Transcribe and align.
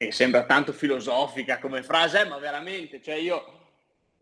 e 0.00 0.12
sembra 0.12 0.44
tanto 0.44 0.72
filosofica 0.72 1.58
come 1.58 1.82
frase, 1.82 2.24
ma 2.24 2.38
veramente, 2.38 3.02
cioè 3.02 3.16
io 3.16 3.44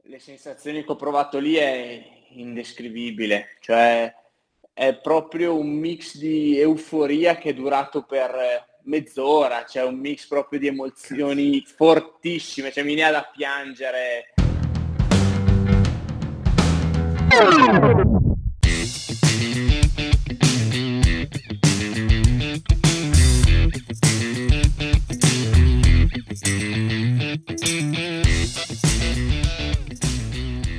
le 0.05 0.19
sensazioni 0.19 0.83
che 0.83 0.91
ho 0.91 0.97
provato 0.97 1.39
lì 1.39 1.57
è 1.57 2.03
indescrivibile, 2.31 3.57
cioè 3.61 4.13
è 4.73 4.95
proprio 4.95 5.55
un 5.55 5.69
mix 5.69 6.17
di 6.17 6.59
euforia 6.59 7.37
che 7.37 7.51
è 7.51 7.55
durato 7.55 8.05
per 8.05 8.79
mezz'ora, 8.85 9.65
c'è 9.65 9.81
cioè 9.81 9.85
un 9.85 9.99
mix 9.99 10.27
proprio 10.27 10.59
di 10.59 10.69
emozioni 10.69 11.63
fortissime, 11.67 12.73
cioè 12.73 12.83
mi 12.83 12.95
viene 12.95 13.11
da 13.11 13.31
piangere. 13.31 14.33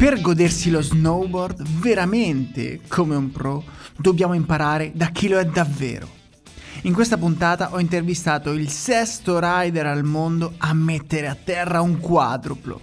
Per 0.07 0.21
godersi 0.21 0.70
lo 0.70 0.81
snowboard 0.81 1.67
veramente 1.81 2.79
come 2.88 3.17
un 3.17 3.29
pro, 3.29 3.61
dobbiamo 3.98 4.35
imparare 4.35 4.93
da 4.95 5.07
chi 5.07 5.27
lo 5.27 5.38
è 5.38 5.43
davvero. 5.43 6.07
In 6.84 6.93
questa 6.93 7.17
puntata 7.17 7.73
ho 7.73 7.79
intervistato 7.81 8.53
il 8.53 8.70
sesto 8.70 9.38
rider 9.38 9.85
al 9.85 10.05
mondo 10.05 10.53
a 10.59 10.73
mettere 10.73 11.27
a 11.27 11.35
terra 11.35 11.81
un 11.81 11.99
quadruplo. 11.99 12.79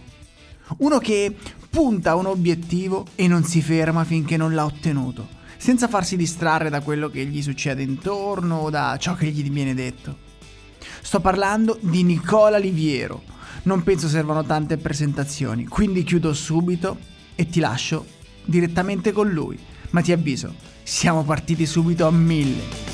Uno 0.81 0.99
che 0.99 1.35
punta 1.71 2.11
a 2.11 2.17
un 2.17 2.27
obiettivo 2.27 3.07
e 3.15 3.27
non 3.27 3.43
si 3.43 3.63
ferma 3.63 4.05
finché 4.05 4.37
non 4.37 4.53
l'ha 4.53 4.67
ottenuto, 4.67 5.27
senza 5.57 5.89
farsi 5.89 6.19
distrarre 6.19 6.69
da 6.69 6.83
quello 6.83 7.09
che 7.09 7.25
gli 7.25 7.41
succede 7.41 7.83
intorno 7.83 8.57
o 8.57 8.69
da 8.69 8.99
ciò 9.01 9.15
che 9.15 9.29
gli 9.29 9.51
viene 9.51 9.73
detto. 9.73 10.15
Sto 11.01 11.21
parlando 11.21 11.79
di 11.81 12.03
Nicola 12.03 12.59
Liviero. 12.59 13.23
Non 13.63 13.83
penso 13.83 14.09
servano 14.09 14.45
tante 14.45 14.77
presentazioni, 14.77 15.65
quindi 15.65 16.03
chiudo 16.03 16.35
subito 16.35 17.13
e 17.35 17.49
ti 17.49 17.61
lascio 17.61 18.07
direttamente 18.45 19.13
con 19.13 19.31
lui. 19.31 19.59
Ma 19.91 20.01
ti 20.01 20.13
avviso, 20.13 20.55
siamo 20.83 21.23
partiti 21.25 21.67
subito 21.67 22.07
a 22.07 22.11
mille. 22.11 22.93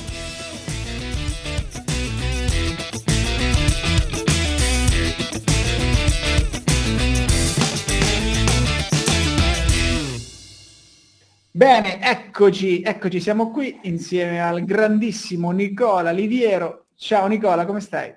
Bene, 11.52 12.00
eccoci, 12.00 12.80
eccoci, 12.80 13.20
siamo 13.20 13.50
qui 13.50 13.80
insieme 13.82 14.40
al 14.40 14.64
grandissimo 14.64 15.50
Nicola 15.50 16.10
Liviero. 16.10 16.86
Ciao 16.94 17.26
Nicola, 17.26 17.66
come 17.66 17.80
stai? 17.80 18.14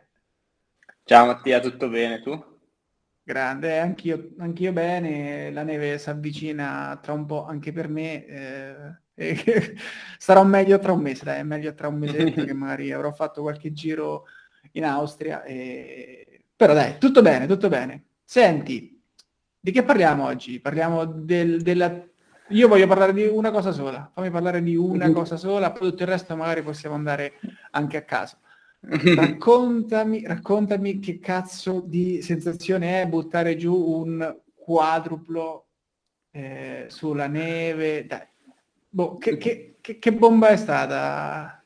Ciao 1.03 1.25
Mattia, 1.25 1.59
tutto 1.59 1.89
bene 1.89 2.21
tu? 2.21 2.52
Grande, 3.25 3.79
anch'io, 3.79 4.31
anch'io 4.39 4.73
bene, 4.73 5.49
la 5.49 5.63
neve 5.63 5.97
si 5.97 6.09
avvicina 6.09 6.99
tra 7.01 7.13
un 7.13 7.25
po' 7.25 7.45
anche 7.45 7.71
per 7.71 7.87
me, 7.87 8.25
eh, 8.25 8.97
sarò 10.17 10.43
meglio 10.43 10.77
tra 10.77 10.91
un 10.91 10.99
mese, 10.99 11.23
dai, 11.23 11.39
è 11.39 11.43
meglio 11.43 11.73
tra 11.73 11.87
un 11.87 11.99
mese 11.99 12.31
che 12.31 12.51
magari 12.53 12.91
avrò 12.91 13.13
fatto 13.13 13.41
qualche 13.41 13.71
giro 13.71 14.25
in 14.73 14.83
Austria, 14.83 15.41
e... 15.43 16.43
però 16.53 16.73
dai, 16.73 16.97
tutto 16.97 17.21
bene, 17.21 17.47
tutto 17.47 17.69
bene. 17.69 18.07
Senti, 18.25 19.01
di 19.57 19.71
che 19.71 19.83
parliamo 19.83 20.25
oggi? 20.25 20.59
Parliamo 20.59 21.05
del, 21.05 21.61
della 21.61 22.05
io 22.49 22.67
voglio 22.67 22.87
parlare 22.87 23.13
di 23.13 23.25
una 23.25 23.51
cosa 23.51 23.71
sola, 23.71 24.11
fammi 24.13 24.29
parlare 24.29 24.61
di 24.61 24.75
una 24.75 25.09
cosa 25.11 25.37
sola, 25.37 25.71
poi 25.71 25.89
tutto 25.89 26.03
il 26.03 26.09
resto 26.09 26.35
magari 26.35 26.61
possiamo 26.61 26.93
andare 26.93 27.39
anche 27.71 27.97
a 27.97 28.01
caso. 28.03 28.37
Raccontami, 28.85 30.25
raccontami 30.25 30.99
che 30.99 31.19
cazzo 31.19 31.81
di 31.85 32.21
sensazione 32.21 33.01
è 33.01 33.07
buttare 33.07 33.55
giù 33.55 33.73
un 33.73 34.39
quadruplo 34.53 35.67
eh, 36.31 36.85
sulla 36.89 37.27
neve. 37.27 38.05
Dai. 38.05 38.27
Boh, 38.89 39.17
che, 39.17 39.37
che, 39.37 39.75
che, 39.79 39.99
che 39.99 40.13
bomba 40.13 40.49
è 40.49 40.57
stata? 40.57 41.63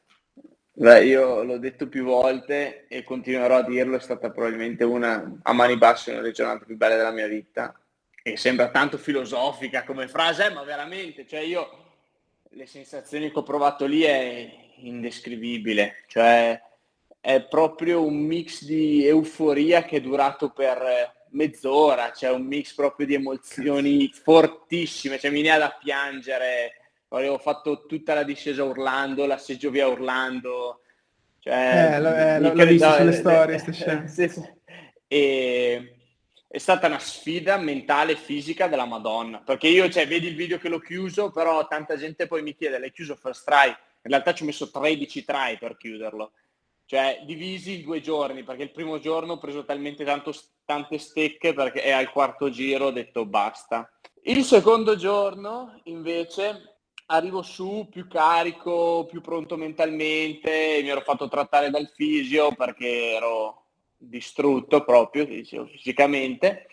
Beh, 0.74 1.06
io 1.06 1.44
l'ho 1.44 1.58
detto 1.58 1.88
più 1.88 2.04
volte 2.04 2.86
e 2.88 3.04
continuerò 3.04 3.58
a 3.58 3.64
dirlo, 3.64 3.98
è 3.98 4.00
stata 4.00 4.30
probabilmente 4.30 4.84
una, 4.84 5.40
a 5.42 5.54
mani 5.54 5.76
basse, 5.76 6.12
una 6.12 6.22
delle 6.22 6.34
giornate 6.34 6.66
più 6.66 6.78
belle 6.78 6.98
della 6.98 7.12
mia 7.12 7.28
vita 7.28 7.74
e 8.22 8.38
sembra 8.38 8.70
tanto 8.70 9.00
filosofica 9.00 9.84
come 9.84 10.08
frase, 10.08 10.52
ma 10.52 10.64
veramente, 10.64 11.26
cioè 11.26 11.40
io 11.40 11.86
le 12.50 12.68
sensazioni 12.68 13.32
che 13.32 13.40
ho 13.40 13.44
provato 13.44 13.86
lì 13.86 14.02
è 14.02 14.54
indescrivibile, 14.82 16.04
cioè 16.06 16.62
è 17.28 17.42
proprio 17.42 18.06
un 18.06 18.16
mix 18.16 18.64
di 18.64 19.06
euforia 19.06 19.84
che 19.84 19.98
è 19.98 20.02
durato 20.02 20.52
per 20.52 21.26
mezz'ora, 21.32 22.14
cioè 22.14 22.32
un 22.32 22.46
mix 22.46 22.74
proprio 22.74 23.06
di 23.06 23.16
emozioni 23.16 24.10
fortissime, 24.14 25.20
cioè 25.20 25.30
mi 25.30 25.42
viene 25.42 25.58
da 25.58 25.78
piangere, 25.78 26.76
avevo 27.10 27.38
fatto 27.38 27.86
tutta 27.86 28.14
la 28.14 28.24
discesa 28.24 28.64
urlando, 28.64 29.26
l'asseggio 29.26 29.70
via 29.72 29.90
urlando, 29.90 30.84
cioè, 31.40 31.96
eh, 31.96 32.00
lo, 32.00 32.16
eh, 32.16 32.40
l'ho 32.40 32.66
visto 32.66 32.94
sulle 32.94 33.12
storie, 33.20 33.56
eh, 33.56 34.08
sì, 34.08 34.30
sì. 34.30 34.50
E 35.06 35.96
è 36.48 36.58
stata 36.60 36.88
una 36.88 37.00
sfida 37.00 37.58
mentale 37.58 38.14
e 38.14 38.16
fisica 38.16 38.68
della 38.70 38.86
Madonna. 38.86 39.40
Perché 39.40 39.68
io, 39.68 39.90
cioè, 39.90 40.08
vedi 40.08 40.28
il 40.28 40.36
video 40.36 40.60
che 40.60 40.70
l'ho 40.70 40.80
chiuso, 40.80 41.30
però 41.32 41.68
tanta 41.68 41.98
gente 41.98 42.26
poi 42.26 42.42
mi 42.42 42.56
chiede, 42.56 42.80
l'hai 42.80 42.94
chiuso 42.94 43.18
first 43.18 43.44
try? 43.44 43.68
In 43.68 44.14
realtà 44.14 44.34
ci 44.34 44.44
ho 44.44 44.46
messo 44.46 44.72
13 44.72 45.26
try 45.26 45.58
per 45.58 45.76
chiuderlo. 45.76 46.32
Cioè, 46.90 47.24
divisi 47.26 47.80
in 47.80 47.84
due 47.84 48.00
giorni, 48.00 48.44
perché 48.44 48.64
il 48.64 48.72
primo 48.72 48.98
giorno 48.98 49.34
ho 49.34 49.38
preso 49.40 49.66
talmente 49.66 50.06
tanto, 50.06 50.34
tante 50.64 50.98
stecche 51.00 51.54
perché 51.54 51.82
è 51.82 51.92
al 51.92 52.10
quarto 52.10 52.50
giro 52.50 52.86
ho 52.86 52.92
detto 52.92 53.26
basta. 53.26 53.92
Il 54.22 54.46
secondo 54.46 54.96
giorno, 54.96 55.82
invece, 55.84 56.78
arrivo 57.08 57.42
su 57.42 57.90
più 57.92 58.08
carico, 58.08 59.06
più 59.06 59.20
pronto 59.20 59.58
mentalmente, 59.58 60.80
mi 60.82 60.88
ero 60.88 61.02
fatto 61.02 61.28
trattare 61.28 61.70
dal 61.70 61.92
fisio 61.94 62.56
perché 62.56 63.12
ero 63.16 63.66
distrutto 63.98 64.86
proprio, 64.86 65.26
dicevo, 65.26 65.66
fisicamente, 65.66 66.68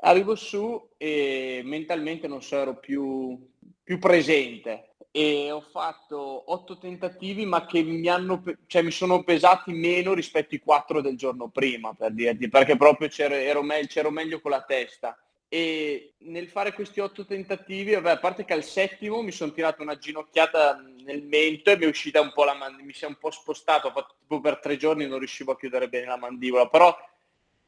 arrivo 0.00 0.34
su 0.34 0.92
e 0.96 1.60
mentalmente 1.62 2.26
non 2.26 2.40
so, 2.40 2.56
ero 2.56 2.78
più, 2.78 3.38
più 3.82 3.98
presente 3.98 4.87
e 5.10 5.50
ho 5.50 5.60
fatto 5.60 6.52
otto 6.52 6.78
tentativi 6.78 7.46
ma 7.46 7.64
che 7.66 7.82
mi 7.82 8.06
hanno 8.08 8.42
cioè 8.66 8.82
mi 8.82 8.90
sono 8.90 9.22
pesati 9.22 9.72
meno 9.72 10.12
rispetto 10.12 10.54
ai 10.54 10.60
quattro 10.60 11.00
del 11.00 11.16
giorno 11.16 11.48
prima 11.48 11.94
per 11.94 12.12
dirti 12.12 12.48
perché 12.48 12.76
proprio 12.76 13.08
c'ero, 13.08 13.34
ero 13.34 13.62
me- 13.62 13.86
c'ero 13.86 14.10
meglio 14.10 14.40
con 14.40 14.50
la 14.50 14.62
testa 14.62 15.16
e 15.50 16.12
nel 16.18 16.48
fare 16.48 16.74
questi 16.74 17.00
otto 17.00 17.24
tentativi, 17.24 17.94
vabbè, 17.94 18.10
a 18.10 18.18
parte 18.18 18.44
che 18.44 18.52
al 18.52 18.62
settimo 18.62 19.22
mi 19.22 19.32
sono 19.32 19.50
tirato 19.52 19.80
una 19.80 19.96
ginocchiata 19.96 20.78
nel 21.04 21.22
mento 21.22 21.70
e 21.70 21.78
mi 21.78 21.84
è 21.84 21.88
uscita 21.88 22.20
un 22.20 22.32
po' 22.34 22.44
la 22.44 22.52
mandibola, 22.52 22.84
mi 22.84 22.92
si 22.92 23.04
è 23.04 23.08
un 23.08 23.16
po' 23.16 23.30
spostato, 23.30 23.90
tipo 24.20 24.40
per 24.40 24.58
tre 24.58 24.76
giorni 24.76 25.06
non 25.06 25.18
riuscivo 25.18 25.52
a 25.52 25.56
chiudere 25.56 25.88
bene 25.88 26.04
la 26.04 26.18
mandibola, 26.18 26.68
però 26.68 26.94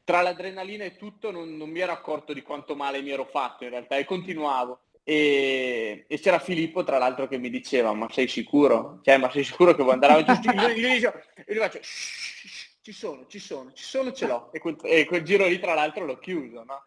tra 0.03 0.21
l'adrenalina 0.21 0.83
e 0.83 0.95
tutto 0.95 1.31
non, 1.31 1.57
non 1.57 1.69
mi 1.69 1.79
ero 1.79 1.91
accorto 1.91 2.33
di 2.33 2.43
quanto 2.43 2.75
male 2.75 3.01
mi 3.01 3.09
ero 3.09 3.25
fatto 3.25 3.63
in 3.63 3.71
realtà 3.71 3.97
e 3.97 4.05
continuavo. 4.05 4.79
E, 5.03 6.05
e, 6.07 6.19
c'era 6.19 6.39
Filippo 6.39 6.83
tra 6.83 6.97
l'altro 6.97 7.27
che 7.27 7.37
mi 7.37 7.49
diceva 7.49 7.93
ma 7.93 8.07
sei 8.11 8.27
sicuro? 8.27 8.99
Cioè 9.03 9.17
ma 9.17 9.31
sei 9.31 9.43
sicuro 9.43 9.73
che 9.73 9.81
vuoi 9.81 9.95
andare 9.95 10.13
avanti? 10.13 10.47
io, 10.47 10.67
io, 10.67 10.87
io, 10.93 11.13
io 11.47 11.53
gli 11.53 11.57
faccio 11.57 11.79
ci 12.83 12.91
sono, 12.93 13.25
ci 13.27 13.39
sono, 13.39 13.71
ci 13.73 13.83
sono, 13.83 14.11
ce 14.11 14.27
l'ho 14.27 14.51
e 14.51 14.59
quel, 14.59 14.75
e 14.83 15.05
quel 15.05 15.23
giro 15.23 15.45
lì 15.45 15.59
tra 15.59 15.73
l'altro 15.73 16.05
l'ho 16.05 16.17
chiuso 16.17 16.63
no? 16.63 16.83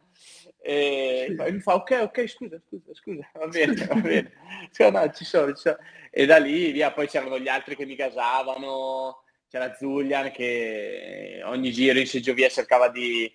E 0.61 1.35
mi 1.51 1.61
fa 1.61 1.75
ok, 1.75 2.01
ok, 2.05 2.27
scusa, 2.27 2.59
scusa, 2.67 2.95
scusa, 2.95 3.31
va 3.35 3.47
bene, 3.49 3.75
va 3.87 3.95
bene. 3.97 4.33
Cioè, 4.73 4.91
no, 4.91 5.11
ci 5.13 5.25
sono, 5.25 5.53
ci 5.53 5.61
sono. 5.61 5.77
E 6.11 6.25
da 6.25 6.39
lì 6.39 6.73
via, 6.73 6.91
poi 6.91 7.07
c'erano 7.07 7.39
gli 7.39 7.49
altri 7.49 7.77
che 7.77 7.85
mi 7.85 7.95
gasavano, 7.95 9.25
c'era 9.51 9.75
Zulian 9.75 10.31
che 10.31 11.43
ogni 11.45 11.71
giro 11.71 11.99
in 11.99 12.07
seggiovia 12.07 12.49
cercava 12.49 12.89
di 12.89 13.31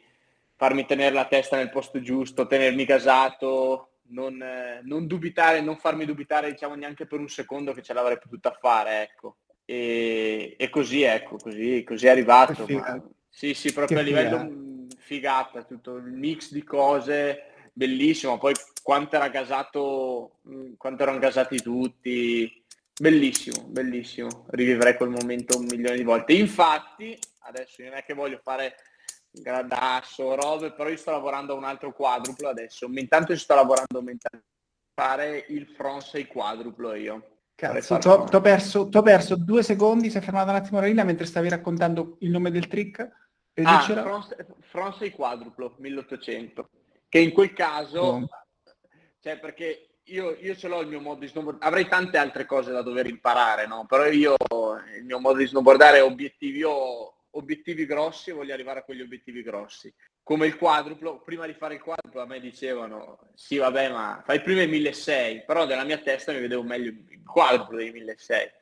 farmi 0.56 0.86
tenere 0.86 1.14
la 1.14 1.28
testa 1.28 1.56
nel 1.56 1.70
posto 1.70 2.02
giusto, 2.02 2.48
tenermi 2.48 2.84
gasato, 2.84 3.89
non, 4.10 4.44
non 4.84 5.08
dubitare, 5.08 5.62
non 5.62 5.78
farmi 5.78 6.06
dubitare 6.06 6.52
diciamo 6.52 6.76
neanche 6.76 7.06
per 7.06 7.20
un 7.20 7.30
secondo 7.30 7.74
che 7.74 7.82
ce 7.82 7.94
l'avrei 7.94 8.20
potuta 8.20 8.52
fare, 8.60 9.02
ecco. 9.04 9.38
E, 9.66 10.56
e 10.58 10.70
così, 10.70 11.04
ecco, 11.04 11.38
così, 11.38 11.84
così 11.84 12.08
è 12.08 12.10
arrivato. 12.10 12.66
Ma, 12.70 13.04
sì, 13.30 13.54
sì, 13.54 13.72
proprio 13.72 13.98
che 13.98 14.04
a 14.04 14.06
livello 14.06 14.88
figata, 14.98 15.64
tutto 15.64 15.96
il 15.96 16.12
mix 16.12 16.52
di 16.52 16.64
cose, 16.64 17.72
bellissimo. 17.74 18.38
Poi 18.38 18.54
quanto 18.82 19.16
era 19.16 19.30
gasato, 19.30 20.40
mm, 20.48 20.74
quanto 20.78 21.04
erano 21.04 21.20
gasati 21.20 21.62
tutti, 21.62 22.64
bellissimo, 23.00 23.64
bellissimo. 23.68 24.46
Rivivrei 24.50 24.96
quel 24.96 25.10
momento 25.10 25.58
un 25.58 25.66
milione 25.66 25.98
di 25.98 26.04
volte. 26.04 26.34
Infatti, 26.34 27.18
adesso 27.42 27.82
non 27.84 27.94
è 27.94 28.04
che 28.04 28.14
voglio 28.14 28.40
fare 28.44 28.76
gradasso, 29.32 30.36
robe, 30.36 30.72
però 30.72 30.90
io 30.90 30.98
sto 30.98 31.12
lavorando 31.12 31.54
a 31.54 31.58
un 31.58 31.64
altro 31.64 31.94
quadruplo 31.94 32.50
adesso. 32.50 32.88
Intanto 32.92 33.36
sto 33.36 33.56
lavorando 33.56 34.02
mentalmente 34.02 34.48
fare 34.94 35.46
il 35.50 35.68
front 35.68 36.02
6 36.02 36.28
quadruplo 36.28 36.94
io. 36.94 37.38
Cazzo, 37.56 37.98
ti 37.98 38.08
ho 38.08 38.42
perso, 38.42 38.88
perso, 38.90 39.36
due 39.36 39.64
secondi, 39.64 40.10
si 40.10 40.18
è 40.18 40.22
fermata 40.22 40.52
un 40.52 40.58
attimo 40.58 40.80
la 40.80 40.88
linea 40.88 41.04
mentre 41.04 41.26
stavi 41.26 41.50
raccontando 41.50 42.18
il 42.20 42.30
nome 42.30 42.52
del 42.52 42.68
trick 42.68 43.28
Ah, 43.64 43.86
frontside 44.60 45.12
quadruplo 45.12 45.76
1800, 45.78 46.70
che 47.10 47.20
in 47.20 47.32
quel 47.32 47.54
caso, 47.54 48.00
oh. 48.00 48.30
cioè 49.20 49.40
perché 49.40 50.00
io, 50.04 50.36
io, 50.40 50.56
ce 50.56 50.68
l'ho 50.68 50.82
il 50.82 50.88
mio 50.88 51.02
modo 51.02 51.20
di 51.20 51.28
snowboardare, 51.28 51.68
avrei 51.68 51.88
tante 51.88 52.18
altre 52.18 52.46
cose 52.46 52.72
da 52.72 52.82
dover 52.82 53.08
imparare, 53.08 53.68
no? 53.68 53.86
Però 53.86 54.06
io 54.06 54.36
il 54.98 55.04
mio 55.04 55.20
modo 55.20 55.38
di 55.38 55.48
snowboardare 55.48 55.98
è 55.98 56.04
obiettivi, 57.32 57.86
grossi 57.86 58.30
e 58.30 58.34
voglio 58.34 58.54
arrivare 58.54 58.80
a 58.80 58.84
quegli 58.84 59.02
obiettivi 59.02 59.42
grossi. 59.42 59.94
Come 60.24 60.48
il 60.48 60.58
quadruplo, 60.58 61.22
prima 61.22 61.46
di 61.46 61.54
fare 61.54 61.76
il 61.76 61.82
quadruplo 61.82 62.22
a 62.22 62.26
me 62.26 62.40
dicevano 62.40 63.20
sì 63.34 63.58
vabbè 63.58 63.90
ma 63.92 64.22
fai 64.26 64.42
prima 64.42 64.62
i 64.62 64.68
1600, 64.68 65.46
però 65.46 65.66
nella 65.66 65.84
mia 65.84 65.98
testa 65.98 66.32
mi 66.32 66.40
vedevo 66.40 66.64
meglio 66.64 66.90
il 66.90 67.24
quadruplo 67.24 67.78
dei 67.78 67.92
1600. 67.92 68.54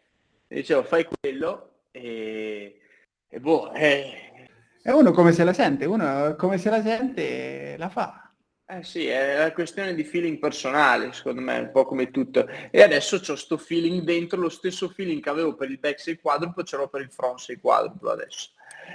E 0.48 0.56
dicevo 0.56 0.84
fai 0.84 1.06
quello 1.06 1.82
e, 1.92 2.80
e 3.28 3.40
boh, 3.40 3.74
eh. 3.74 4.50
E 4.82 4.92
uno 4.92 5.12
come 5.12 5.34
se 5.34 5.44
la 5.44 5.54
sente, 5.54 5.86
uno 5.86 6.36
come 6.38 6.58
se 6.58 6.70
la 6.70 6.82
sente 6.82 7.76
la 7.78 7.90
fa. 7.90 8.27
Eh 8.70 8.84
sì, 8.84 9.08
è 9.08 9.36
una 9.38 9.54
questione 9.54 9.96
di 9.96 10.04
feeling 10.04 10.40
personale, 10.40 11.14
secondo 11.14 11.40
me, 11.40 11.58
un 11.58 11.72
po' 11.72 11.86
come 11.86 12.12
tutto. 12.12 12.46
E 12.70 12.82
adesso 12.82 13.16
ho 13.16 13.36
sto 13.36 13.58
feeling 13.58 14.02
dentro, 14.02 14.38
lo 14.42 14.50
stesso 14.50 14.90
feeling 14.90 15.22
che 15.22 15.30
avevo 15.30 15.56
per 15.56 15.72
il 15.72 15.80
back 15.80 16.02
6 16.02 16.20
quadruplo, 16.20 16.64
ce 16.64 16.76
l'ho 16.76 16.90
per 16.90 17.00
il 17.00 17.10
front 17.10 17.40
6 17.40 17.60
quadruplo 17.62 18.12
adesso. 18.12 18.50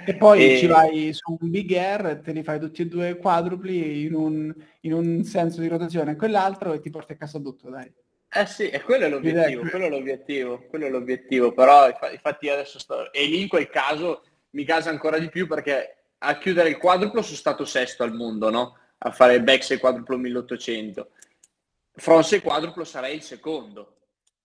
E 0.05 0.15
poi 0.15 0.53
e... 0.53 0.57
ci 0.57 0.67
vai 0.67 1.11
su 1.13 1.37
un 1.39 1.49
big 1.49 1.73
air, 1.73 2.21
te 2.23 2.33
li 2.33 2.43
fai 2.43 2.59
tutti 2.59 2.83
e 2.83 2.85
due 2.85 3.17
quadrupli 3.17 4.05
in 4.05 4.13
un, 4.13 4.53
in 4.81 4.93
un 4.93 5.23
senso 5.23 5.59
di 5.59 5.67
rotazione 5.67 6.11
e 6.11 6.15
quell'altro 6.17 6.73
e 6.73 6.79
ti 6.79 6.91
porti 6.91 7.13
a 7.13 7.17
casa 7.17 7.39
tutto, 7.39 7.71
dai. 7.71 7.91
Eh 8.31 8.45
sì, 8.45 8.69
e 8.69 8.79
quello 8.81 9.05
è 9.05 9.09
l'obiettivo, 9.09 9.67
quello 9.67 9.85
è 9.85 9.89
l'obiettivo, 9.89 10.65
quello 10.69 10.85
è 10.85 10.89
l'obiettivo, 10.89 11.51
però 11.51 11.87
infatti 12.11 12.47
adesso 12.47 12.77
sto... 12.77 13.11
E 13.11 13.25
lì 13.25 13.41
in 13.41 13.47
quel 13.47 13.69
caso 13.69 14.23
mi 14.51 14.65
casa 14.65 14.91
ancora 14.91 15.17
di 15.17 15.29
più 15.29 15.47
perché 15.47 15.95
a 16.19 16.37
chiudere 16.37 16.69
il 16.69 16.77
quadruplo 16.77 17.23
sono 17.23 17.37
stato 17.37 17.65
sesto 17.65 18.03
al 18.03 18.13
mondo, 18.13 18.51
no? 18.51 18.77
A 19.05 19.11
fare 19.11 19.35
il 19.35 19.43
back 19.43 19.63
6 19.63 19.77
quadruplo 19.77 20.17
1800. 20.17 21.09
Front 21.95 22.23
6 22.25 22.41
quadruplo 22.41 22.83
sarei 22.83 23.15
il 23.15 23.21
secondo. 23.21 23.97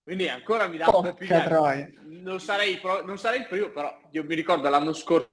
Quindi 0.03 0.29
ancora 0.29 0.67
mi 0.69 0.79
dà 0.79 0.87
un 0.87 1.03
po' 1.03 1.15
più 1.15 1.27
di... 1.27 2.23
Non 2.23 2.41
sarei, 2.41 2.81
non 3.05 3.19
sarei 3.19 3.41
il 3.41 3.47
primo, 3.47 3.71
però 3.71 4.01
io 4.11 4.25
mi 4.25 4.35
ricordo 4.35 4.69
l'anno 4.69 4.93
scorso 4.93 5.31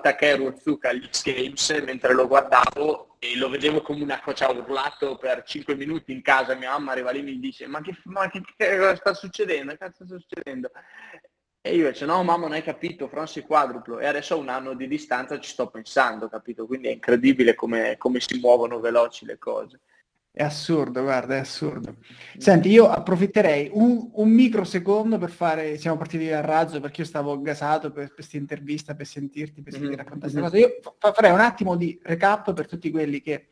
Takeru 0.00 0.46
Otsuka 0.46 0.90
agli 0.90 1.06
X 1.10 1.22
Games 1.24 1.70
mentre 1.84 2.14
lo 2.14 2.26
guardavo 2.26 3.16
e 3.18 3.36
lo 3.36 3.48
vedevo 3.48 3.82
come 3.82 4.02
una 4.02 4.20
cosa, 4.20 4.50
urlato 4.50 5.16
per 5.16 5.42
5 5.44 5.74
minuti 5.74 6.12
in 6.12 6.22
casa, 6.22 6.54
mia 6.54 6.70
mamma 6.70 6.92
arriva 6.92 7.10
lì 7.10 7.20
e 7.20 7.22
mi 7.22 7.38
dice 7.38 7.66
ma 7.66 7.80
che, 7.80 7.96
ma 8.04 8.28
che, 8.30 8.42
che 8.56 8.96
sta 8.96 9.14
succedendo? 9.14 9.72
Che 9.72 9.78
cazzo 9.78 10.04
sta 10.04 10.18
succedendo? 10.18 10.70
E 11.66 11.76
io 11.76 11.90
dice 11.90 12.04
no 12.04 12.22
mamma 12.22 12.42
non 12.42 12.52
hai 12.52 12.62
capito, 12.62 13.08
Franci 13.08 13.40
quadruplo 13.40 13.98
e 13.98 14.04
adesso 14.04 14.34
a 14.34 14.36
un 14.36 14.50
anno 14.50 14.74
di 14.74 14.86
distanza 14.86 15.40
ci 15.40 15.48
sto 15.48 15.70
pensando, 15.70 16.28
capito? 16.28 16.66
Quindi 16.66 16.88
è 16.88 16.90
incredibile 16.90 17.54
come, 17.54 17.96
come 17.96 18.20
si 18.20 18.38
muovono 18.38 18.80
veloci 18.80 19.24
le 19.24 19.38
cose. 19.38 19.80
È 20.30 20.42
assurdo, 20.42 21.00
guarda, 21.00 21.36
è 21.36 21.38
assurdo. 21.38 21.96
Senti, 22.36 22.68
io 22.68 22.90
approfitterei 22.90 23.70
un, 23.72 24.10
un 24.12 24.28
microsecondo 24.28 25.16
per 25.16 25.30
fare, 25.30 25.78
siamo 25.78 25.96
partiti 25.96 26.28
dal 26.28 26.42
razzo 26.42 26.80
perché 26.80 27.00
io 27.00 27.06
stavo 27.06 27.40
gasato 27.40 27.90
per 27.90 28.12
questa 28.12 28.36
intervista, 28.36 28.94
per 28.94 29.06
sentirti, 29.06 29.62
per 29.62 29.72
sentirti 29.72 29.96
mm-hmm. 29.96 30.04
raccontare 30.04 30.32
questa 30.32 30.50
cosa. 30.50 30.58
Io 30.58 31.12
farei 31.14 31.32
un 31.32 31.40
attimo 31.40 31.76
di 31.76 31.98
recap 32.02 32.52
per 32.52 32.66
tutti 32.66 32.90
quelli 32.90 33.22
che, 33.22 33.46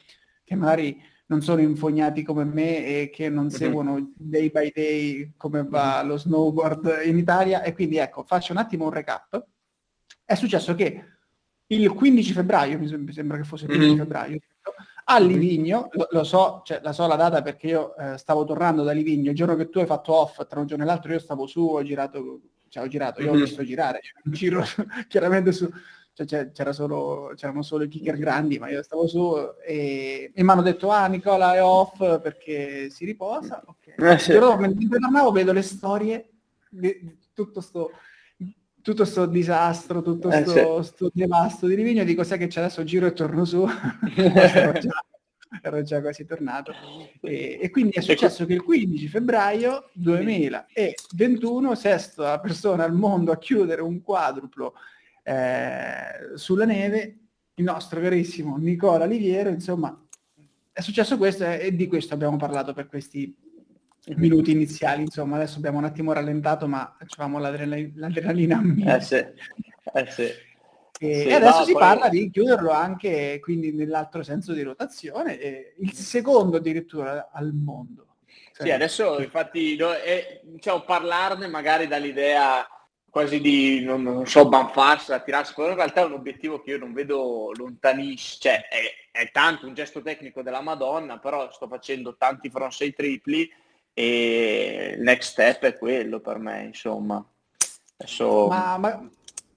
che 0.45 0.55
magari 0.55 1.03
non 1.33 1.41
sono 1.41 1.63
infognati 1.63 2.23
come 2.23 2.45
me 2.45 2.85
e 2.85 3.11
che 3.11 3.31
non 3.31 3.47
mm-hmm. 3.47 3.55
seguono 3.55 4.13
day 4.15 4.51
by 4.51 4.71
day 4.71 5.33
come 5.39 5.65
va 5.65 5.99
mm-hmm. 5.99 6.09
lo 6.09 6.19
snowboard 6.19 7.01
in 7.07 7.17
Italia. 7.17 7.63
E 7.63 7.73
quindi 7.73 7.97
ecco, 7.97 8.23
faccio 8.23 8.53
un 8.53 8.59
attimo 8.59 8.85
un 8.85 8.91
recap. 8.91 9.43
È 10.25 10.35
successo 10.35 10.75
che 10.75 11.05
il 11.67 11.91
15 11.91 12.33
febbraio, 12.33 12.79
mi 12.79 13.13
sembra 13.13 13.39
che 13.39 13.45
fosse 13.45 13.65
il 13.65 13.71
15 13.71 13.89
mm-hmm. 13.89 13.99
febbraio, 13.99 14.39
a 15.05 15.19
Livigno, 15.19 15.89
lo, 15.93 16.09
lo 16.11 16.25
so, 16.25 16.61
cioè, 16.65 16.81
la 16.83 16.93
so 16.93 17.07
la 17.07 17.17
data 17.17 17.43
perché 17.43 17.67
io 17.69 17.97
eh, 17.97 18.19
stavo 18.19 18.45
tornando 18.45 18.83
da 18.83 18.93
Livigno, 18.93 19.31
il 19.31 19.37
giorno 19.37 19.57
che 19.57 19.69
tu 19.69 19.79
hai 19.79 19.87
fatto 19.87 20.13
off, 20.15 20.47
tra 20.47 20.61
un 20.61 20.67
giorno 20.67 20.85
e 20.85 20.87
l'altro 20.87 21.13
io 21.13 21.19
stavo 21.19 21.47
su, 21.47 21.61
ho 21.61 21.83
girato, 21.83 22.41
cioè 22.69 22.85
ho 22.85 22.89
girato, 22.89 23.23
io 23.23 23.31
ho 23.31 23.35
mhm. 23.35 23.41
visto 23.41 23.65
girare, 23.65 24.01
cioè, 24.03 24.21
un 24.25 24.33
giro 24.33 24.63
chiaramente 25.09 25.53
su, 25.53 25.69
cioè, 26.15 26.53
c'era 26.53 26.73
solo, 26.73 27.33
c'erano 27.37 27.63
solo 27.63 27.85
i 27.85 27.89
kicker 27.89 28.17
grandi, 28.17 28.59
ma 28.59 28.69
io 28.69 28.83
stavo 28.83 29.07
su 29.07 29.35
e, 29.67 30.31
e 30.35 30.43
mi 30.43 30.51
hanno 30.51 30.63
detto, 30.63 30.91
ah 30.91 31.07
Nicola 31.07 31.55
è 31.55 31.63
off 31.63 32.21
perché 32.21 32.91
si 32.91 33.05
riposa, 33.05 33.63
ok. 33.65 33.95
Eh, 33.97 34.19
sì. 34.19 34.33
Però 34.33 34.59
mentre 34.59 34.87
tornavo 34.89 35.31
vedo 35.31 35.53
le 35.53 35.63
storie 35.63 36.29
di, 36.69 36.99
di 37.01 37.19
tutto 37.33 37.61
sto 37.61 37.91
tutto 38.83 39.05
sto 39.05 39.27
disastro, 39.27 40.03
tutto 40.03 40.29
eh, 40.29 40.45
sto, 40.45 40.83
sto, 40.83 41.11
devasto 41.15 41.67
di 41.67 41.77
Livigno, 41.77 42.05
dico 42.05 42.25
sai 42.25 42.39
che 42.39 42.49
c'è 42.49 42.61
adesso 42.61 42.83
giro 42.83 43.07
e 43.07 43.13
torno 43.13 43.45
su, 43.45 43.65
ero, 44.17 44.73
già, 44.73 45.05
ero, 45.63 45.83
già, 45.83 46.01
quasi 46.01 46.27
tornato. 46.27 46.75
E, 47.21 47.61
e, 47.63 47.71
quindi 47.71 47.93
è 47.93 48.01
successo 48.01 48.45
che 48.45 48.55
il 48.55 48.63
15 48.63 49.07
febbraio 49.09 49.89
2021, 49.93 51.77
sesta 51.77 52.41
persona 52.41 52.83
al 52.83 52.93
mondo 52.93 53.31
a 53.31 53.39
chiudere 53.39 53.83
un 53.83 54.03
quadruplo 54.03 54.75
eh, 55.23 56.37
sulla 56.37 56.65
neve, 56.65 57.19
il 57.55 57.65
nostro 57.65 58.01
carissimo 58.01 58.57
Nicola 58.57 59.05
Liviero, 59.05 59.51
insomma, 59.51 59.97
è 60.73 60.81
successo 60.81 61.19
questo 61.19 61.45
e 61.45 61.75
di 61.75 61.87
questo 61.87 62.15
abbiamo 62.15 62.37
parlato 62.37 62.73
per 62.73 62.87
questi 62.87 63.37
minuti 64.17 64.51
iniziali, 64.51 65.03
insomma, 65.03 65.37
adesso 65.37 65.59
abbiamo 65.59 65.79
un 65.79 65.85
attimo 65.85 66.13
rallentato, 66.13 66.67
ma 66.67 66.97
avevamo 66.99 67.39
l'adrenalina, 67.39 67.93
l'adrenalina 67.97 68.59
a 68.59 68.63
mille. 68.63 68.97
Eh 68.97 69.01
sì, 69.01 69.15
eh 69.15 70.11
sì. 70.11 70.29
E, 70.99 71.21
sì, 71.23 71.33
adesso 71.33 71.59
no, 71.59 71.65
si 71.65 71.73
poi... 71.73 71.81
parla 71.81 72.09
di 72.09 72.31
chiuderlo 72.31 72.71
anche 72.71 73.39
quindi 73.41 73.73
nell'altro 73.73 74.23
senso 74.23 74.53
di 74.53 74.63
rotazione, 74.63 75.39
e 75.39 75.75
il 75.79 75.93
secondo 75.93 76.57
addirittura 76.57 77.31
al 77.33 77.53
mondo. 77.53 78.07
Sì, 78.53 78.71
adesso 78.71 79.21
infatti 79.21 79.77
no, 79.77 79.93
è, 79.93 80.41
diciamo, 80.45 80.83
parlarne 80.83 81.49
magari 81.49 81.87
dall'idea 81.89 82.67
quasi 83.13 83.43
di, 83.43 83.83
non, 83.85 84.03
non 84.03 84.27
so, 84.27 84.49
banfarsela, 84.49 85.21
tirarsi, 85.21 85.53
però 85.55 85.69
in 85.69 85.75
realtà 85.75 86.01
è 86.01 86.07
un 86.07 86.13
obiettivo 86.13 86.63
che 86.63 86.71
io 86.71 86.79
non 86.79 86.95
vedo 86.95 87.53
lontanissimo, 87.55 88.39
cioè 88.41 88.67
è, 88.69 89.19
è 89.19 89.31
tanto 89.31 89.67
un 89.67 89.75
gesto 89.75 90.01
tecnico 90.01 90.41
della 90.41 90.63
Madonna, 90.63 91.19
però 91.19 91.53
sto 91.53 91.69
facendo 91.69 92.17
tanti 92.17 92.49
front 92.49 92.73
6 92.73 92.95
tripli 92.95 93.53
e 93.93 94.95
il 94.97 95.03
next 95.03 95.33
step 95.33 95.63
è 95.65 95.77
quello 95.77 96.21
per 96.21 96.39
me, 96.39 96.63
insomma. 96.63 97.23
Adesso, 97.99 98.47
ma, 98.49 98.79
ma 98.79 99.11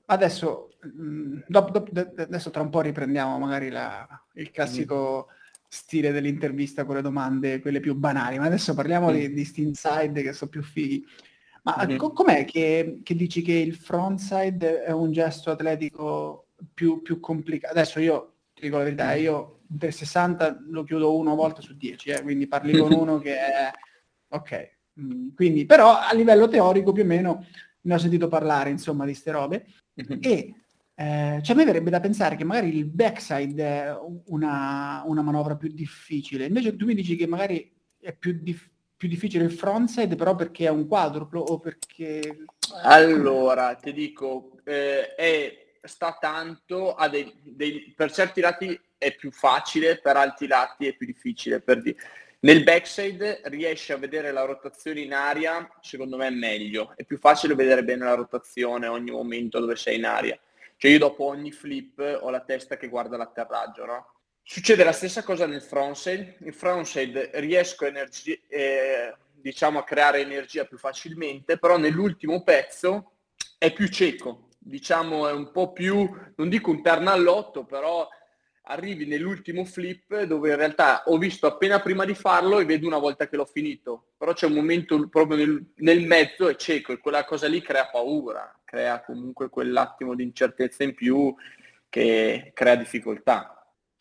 adesso, 0.07 0.73
mm, 0.85 1.39
dopo, 1.47 1.79
dopo, 1.79 1.91
adesso, 2.17 2.49
tra 2.49 2.61
un 2.61 2.69
po' 2.69 2.81
riprendiamo 2.81 3.39
magari 3.39 3.69
la, 3.69 4.05
il 4.33 4.51
classico 4.51 5.29
mm. 5.29 5.33
stile 5.69 6.11
dell'intervista 6.11 6.83
con 6.83 6.95
le 6.95 7.01
domande, 7.01 7.61
quelle 7.61 7.79
più 7.79 7.95
banali, 7.95 8.37
ma 8.37 8.47
adesso 8.47 8.73
parliamo 8.73 9.11
mm. 9.11 9.13
di, 9.13 9.33
di 9.33 9.45
Steamside 9.45 10.21
che 10.23 10.33
sono 10.33 10.51
più 10.51 10.61
fighi. 10.61 11.07
Ma 11.65 11.83
mm-hmm. 11.85 11.97
co- 11.97 12.11
com'è 12.11 12.45
che, 12.45 12.99
che, 13.03 13.15
dici 13.15 13.41
che 13.41 13.53
il 13.53 13.75
frontside 13.75 14.83
è 14.83 14.91
un 14.91 15.11
gesto 15.11 15.51
atletico 15.51 16.47
più, 16.73 17.01
più 17.01 17.19
complicato? 17.19 17.73
Adesso 17.73 17.99
io 17.99 18.33
ti 18.53 18.61
dico 18.61 18.77
la 18.77 18.83
verità, 18.83 19.13
io 19.13 19.61
per 19.77 19.91
60 19.91 20.65
lo 20.69 20.83
chiudo 20.83 21.17
una 21.17 21.33
volta 21.33 21.61
su 21.61 21.75
10, 21.75 22.09
eh, 22.09 22.21
quindi 22.21 22.47
parli 22.47 22.77
con 22.77 22.93
uno 22.93 23.17
che 23.17 23.37
è 23.37 23.71
Ok, 24.35 24.71
mm, 24.99 25.29
quindi 25.35 25.65
però 25.65 25.97
a 25.97 26.13
livello 26.13 26.47
teorico 26.47 26.91
più 26.91 27.03
o 27.03 27.05
meno 27.05 27.45
ne 27.81 27.93
ho 27.93 27.97
sentito 27.97 28.27
parlare 28.27 28.69
insomma 28.69 29.05
di 29.05 29.13
ste 29.13 29.31
robe 29.31 29.65
mm-hmm. 30.01 30.19
e 30.21 30.55
eh, 30.97 31.39
cioè 31.43 31.55
a 31.55 31.57
me 31.57 31.65
verrebbe 31.65 31.89
da 31.89 31.99
pensare 31.99 32.35
che 32.35 32.43
magari 32.43 32.75
il 32.75 32.85
backside 32.85 33.63
è 33.63 33.97
una, 34.25 35.03
una, 35.05 35.21
manovra 35.21 35.57
più 35.57 35.69
difficile, 35.69 36.45
invece 36.45 36.75
tu 36.77 36.85
mi 36.85 36.95
dici 36.95 37.17
che 37.17 37.27
magari 37.27 37.69
è 37.99 38.13
più, 38.13 38.39
dif- 38.41 38.71
più 38.97 39.07
difficile 39.07 39.43
il 39.43 39.51
frontside 39.51 40.15
però 40.15 40.35
perché 40.35 40.65
è 40.65 40.69
un 40.69 40.87
quadruplo 40.87 41.41
o 41.41 41.59
perché... 41.59 42.45
Allora, 42.83 43.75
ti 43.75 43.93
dico, 43.93 44.57
eh, 44.63 45.13
è, 45.15 45.77
sta 45.83 46.17
tanto 46.19 46.95
a 46.95 47.07
dei, 47.07 47.31
dei, 47.43 47.93
per 47.95 48.11
certi 48.11 48.41
lati 48.41 48.79
è 48.97 49.15
più 49.15 49.31
facile, 49.31 49.99
per 49.99 50.17
altri 50.17 50.47
lati 50.47 50.87
è 50.87 50.93
più 50.93 51.05
difficile. 51.05 51.61
Per 51.61 51.81
dire 51.81 51.97
nel 52.39 52.63
backside 52.63 53.41
riesci 53.45 53.91
a 53.91 53.97
vedere 53.97 54.31
la 54.31 54.43
rotazione 54.45 55.01
in 55.01 55.13
aria, 55.13 55.67
secondo 55.81 56.17
me 56.17 56.27
è 56.27 56.31
meglio. 56.31 56.93
È 56.95 57.03
più 57.03 57.17
facile 57.17 57.55
vedere 57.55 57.83
bene 57.83 58.05
la 58.05 58.13
rotazione 58.13 58.87
ogni 58.87 59.11
momento 59.11 59.59
dove 59.59 59.75
sei 59.75 59.97
in 59.97 60.05
aria. 60.05 60.37
Cioè 60.77 60.91
io 60.91 60.99
dopo 60.99 61.23
ogni 61.23 61.51
flip 61.51 62.19
ho 62.21 62.29
la 62.29 62.41
testa 62.41 62.77
che 62.77 62.87
guarda 62.87 63.17
l'atterraggio, 63.17 63.85
no? 63.85 64.14
Succede 64.47 64.83
la 64.83 64.91
stessa 64.91 65.23
cosa 65.23 65.47
nel 65.47 65.63
frontside. 65.63 66.37
In 66.41 66.53
frontside 66.53 67.31
riesco 67.33 67.87
energi- 67.87 68.39
eh, 68.47 69.11
diciamo 69.33 69.79
a 69.79 69.83
creare 69.83 70.21
energia 70.21 70.65
più 70.65 70.77
facilmente, 70.77 71.57
però 71.57 71.77
nell'ultimo 71.77 72.43
pezzo 72.43 73.13
è 73.57 73.73
più 73.73 73.87
cieco. 73.87 74.49
Diciamo 74.59 75.27
è 75.27 75.31
un 75.31 75.51
po' 75.51 75.71
più, 75.71 76.07
non 76.35 76.47
dico 76.47 76.69
un 76.69 76.83
terno 76.83 77.09
all'otto, 77.09 77.65
però 77.65 78.07
arrivi 78.65 79.07
nell'ultimo 79.07 79.65
flip 79.65 80.21
dove 80.25 80.51
in 80.51 80.57
realtà 80.57 81.01
ho 81.07 81.17
visto 81.17 81.47
appena 81.47 81.79
prima 81.79 82.05
di 82.05 82.13
farlo 82.13 82.59
e 82.59 82.65
vedo 82.65 82.85
una 82.85 82.99
volta 82.99 83.27
che 83.27 83.37
l'ho 83.37 83.45
finito, 83.45 84.09
però 84.15 84.33
c'è 84.33 84.45
un 84.45 84.53
momento 84.53 85.09
proprio 85.09 85.37
nel, 85.37 85.71
nel 85.77 86.05
mezzo 86.05 86.47
è 86.47 86.55
cieco 86.55 86.91
e 86.91 86.99
quella 86.99 87.25
cosa 87.25 87.47
lì 87.47 87.61
crea 87.63 87.87
paura, 87.87 88.59
crea 88.63 89.03
comunque 89.03 89.49
quell'attimo 89.49 90.13
di 90.13 90.21
incertezza 90.21 90.83
in 90.83 90.93
più 90.93 91.33
che 91.89 92.51
crea 92.53 92.75
difficoltà. 92.75 93.54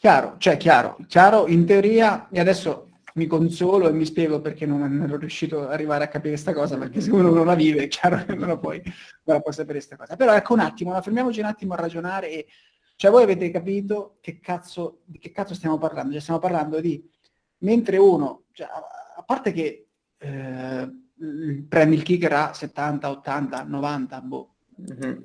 Chiaro, 0.04 0.34
cioè 0.36 0.58
chiaro, 0.58 0.98
chiaro 1.08 1.46
in 1.46 1.64
teoria, 1.64 2.28
e 2.28 2.38
adesso 2.38 2.90
mi 3.14 3.26
consolo 3.26 3.88
e 3.88 3.92
mi 3.94 4.04
spiego 4.04 4.42
perché 4.42 4.66
non, 4.66 5.00
ero 5.00 5.16
riuscito 5.16 5.62
ad 5.62 5.72
arrivare 5.72 6.04
a 6.04 6.08
capire 6.08 6.34
questa 6.34 6.52
cosa, 6.52 6.76
perché 6.76 7.00
se 7.00 7.10
uno 7.10 7.30
non 7.30 7.46
la 7.46 7.54
vive 7.54 7.84
è 7.84 7.88
chiaro 7.88 8.22
che 8.22 8.34
non 8.34 8.48
la 8.48 8.58
puoi, 8.58 8.82
non 8.84 9.36
la 9.36 9.40
puoi 9.40 9.54
sapere 9.54 9.78
questa 9.78 9.96
cosa. 9.96 10.14
Però 10.14 10.34
ecco 10.34 10.52
un 10.52 10.58
attimo, 10.58 11.00
fermiamoci 11.00 11.40
un 11.40 11.46
attimo 11.46 11.72
a 11.72 11.76
ragionare 11.76 12.30
e 12.30 12.46
cioè 12.96 13.10
voi 13.10 13.22
avete 13.22 13.48
capito 13.48 14.18
che 14.20 14.40
cazzo, 14.40 15.00
di 15.06 15.18
che 15.18 15.32
cazzo 15.32 15.54
stiamo 15.54 15.78
parlando? 15.78 16.12
Cioè 16.12 16.20
stiamo 16.20 16.38
parlando 16.38 16.82
di, 16.82 17.02
mentre 17.60 17.96
uno, 17.96 18.42
cioè, 18.52 18.66
a 18.66 19.22
parte 19.22 19.52
che 19.52 19.86
eh, 20.18 20.90
prendi 21.66 21.96
il 21.96 22.02
kicker 22.02 22.32
a 22.34 22.52
70, 22.52 23.08
80, 23.08 23.62
90, 23.62 24.20
boh, 24.20 24.54
mm-hmm. 24.82 25.16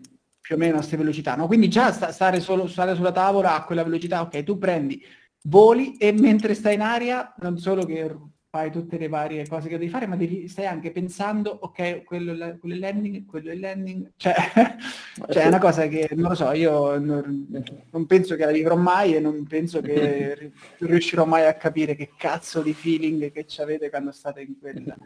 Più 0.49 0.57
o 0.57 0.61
meno 0.61 0.73
a 0.73 0.77
queste 0.77 0.97
velocità, 0.97 1.35
no? 1.35 1.45
Quindi 1.45 1.69
già 1.69 1.91
sta, 1.91 2.11
stare, 2.11 2.39
solo, 2.39 2.65
stare 2.65 2.95
sulla 2.95 3.11
tavola 3.11 3.53
a 3.53 3.63
quella 3.63 3.83
velocità, 3.83 4.21
ok, 4.21 4.41
tu 4.41 4.57
prendi 4.57 4.99
voli 5.43 5.95
e 5.97 6.11
mentre 6.11 6.55
stai 6.55 6.73
in 6.73 6.81
aria 6.81 7.35
non 7.37 7.59
solo 7.59 7.85
che 7.85 8.17
fai 8.49 8.71
tutte 8.71 8.97
le 8.97 9.09
varie 9.09 9.47
cose 9.47 9.69
che 9.69 9.77
devi 9.77 9.91
fare, 9.91 10.07
ma 10.07 10.15
devi, 10.15 10.47
stai 10.47 10.65
anche 10.65 10.91
pensando, 10.91 11.51
ok, 11.51 12.03
quello, 12.03 12.57
quello 12.57 12.73
è 12.73 12.77
landing, 12.79 13.27
quello 13.27 13.51
è 13.51 13.55
landing, 13.57 14.13
cioè, 14.15 14.33
cioè 15.29 15.43
è 15.43 15.47
una 15.47 15.59
cosa 15.59 15.85
che, 15.85 16.09
non 16.15 16.29
lo 16.29 16.35
so, 16.35 16.51
io 16.53 16.97
non, 16.97 17.45
non, 17.91 18.05
penso 18.07 18.35
che 18.35 18.45
la 18.45 18.51
vivrò 18.51 18.75
mai 18.75 19.13
e 19.13 19.19
non 19.19 19.45
penso 19.45 19.81
che 19.81 20.51
riuscirò 20.79 21.25
mai 21.25 21.45
a 21.45 21.53
capire 21.53 21.93
che 21.93 22.09
cazzo 22.17 22.63
di 22.63 22.73
feeling 22.73 23.31
che 23.31 23.45
ci 23.45 23.61
avete 23.61 23.91
quando 23.91 24.11
state 24.11 24.41
in 24.41 24.57
quella 24.59 24.97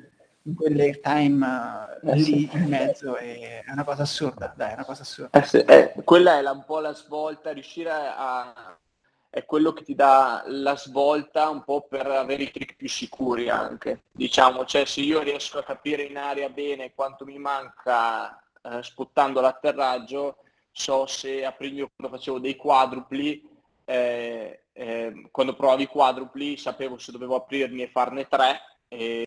in 0.43 0.55
quell'airtime 0.55 1.45
uh, 2.01 2.09
eh, 2.09 2.15
lì 2.15 2.49
in 2.51 2.67
mezzo 2.67 3.15
è 3.15 3.63
una 3.71 3.83
cosa 3.83 4.03
assurda, 4.03 4.53
dai, 4.55 4.71
è 4.71 4.73
una 4.73 4.85
cosa 4.85 5.03
assurda. 5.03 5.39
Eh 5.39 5.45
sì, 5.45 5.57
eh, 5.57 5.93
quella 6.03 6.37
è 6.37 6.41
la, 6.41 6.51
un 6.51 6.65
po' 6.65 6.79
la 6.79 6.93
svolta, 6.93 7.51
riuscire 7.51 7.89
a, 7.91 8.77
è 9.29 9.45
quello 9.45 9.73
che 9.73 9.83
ti 9.83 9.95
dà 9.95 10.43
la 10.45 10.75
svolta 10.75 11.49
un 11.49 11.63
po' 11.63 11.87
per 11.87 12.05
avere 12.05 12.43
i 12.43 12.51
trick 12.51 12.75
più 12.75 12.87
sicuri 12.87 13.49
anche. 13.49 14.03
Diciamo, 14.11 14.65
cioè 14.65 14.85
se 14.85 15.01
io 15.01 15.21
riesco 15.21 15.57
a 15.57 15.63
capire 15.63 16.03
in 16.03 16.17
aria 16.17 16.49
bene 16.49 16.93
quanto 16.93 17.25
mi 17.25 17.39
manca 17.39 18.37
eh, 18.61 18.83
sputtando 18.83 19.41
l'atterraggio, 19.41 20.37
so 20.71 21.07
se 21.07 21.43
a 21.45 21.51
primo 21.51 21.89
quando 21.95 22.15
facevo 22.15 22.39
dei 22.39 22.55
quadrupli, 22.55 23.49
eh, 23.85 24.65
eh, 24.71 25.27
quando 25.31 25.55
provavi 25.55 25.83
i 25.83 25.87
quadrupli 25.87 26.55
sapevo 26.55 26.97
se 26.97 27.11
dovevo 27.11 27.35
aprirmi 27.35 27.81
e 27.81 27.89
farne 27.89 28.27
tre, 28.27 28.59
e, 28.97 29.25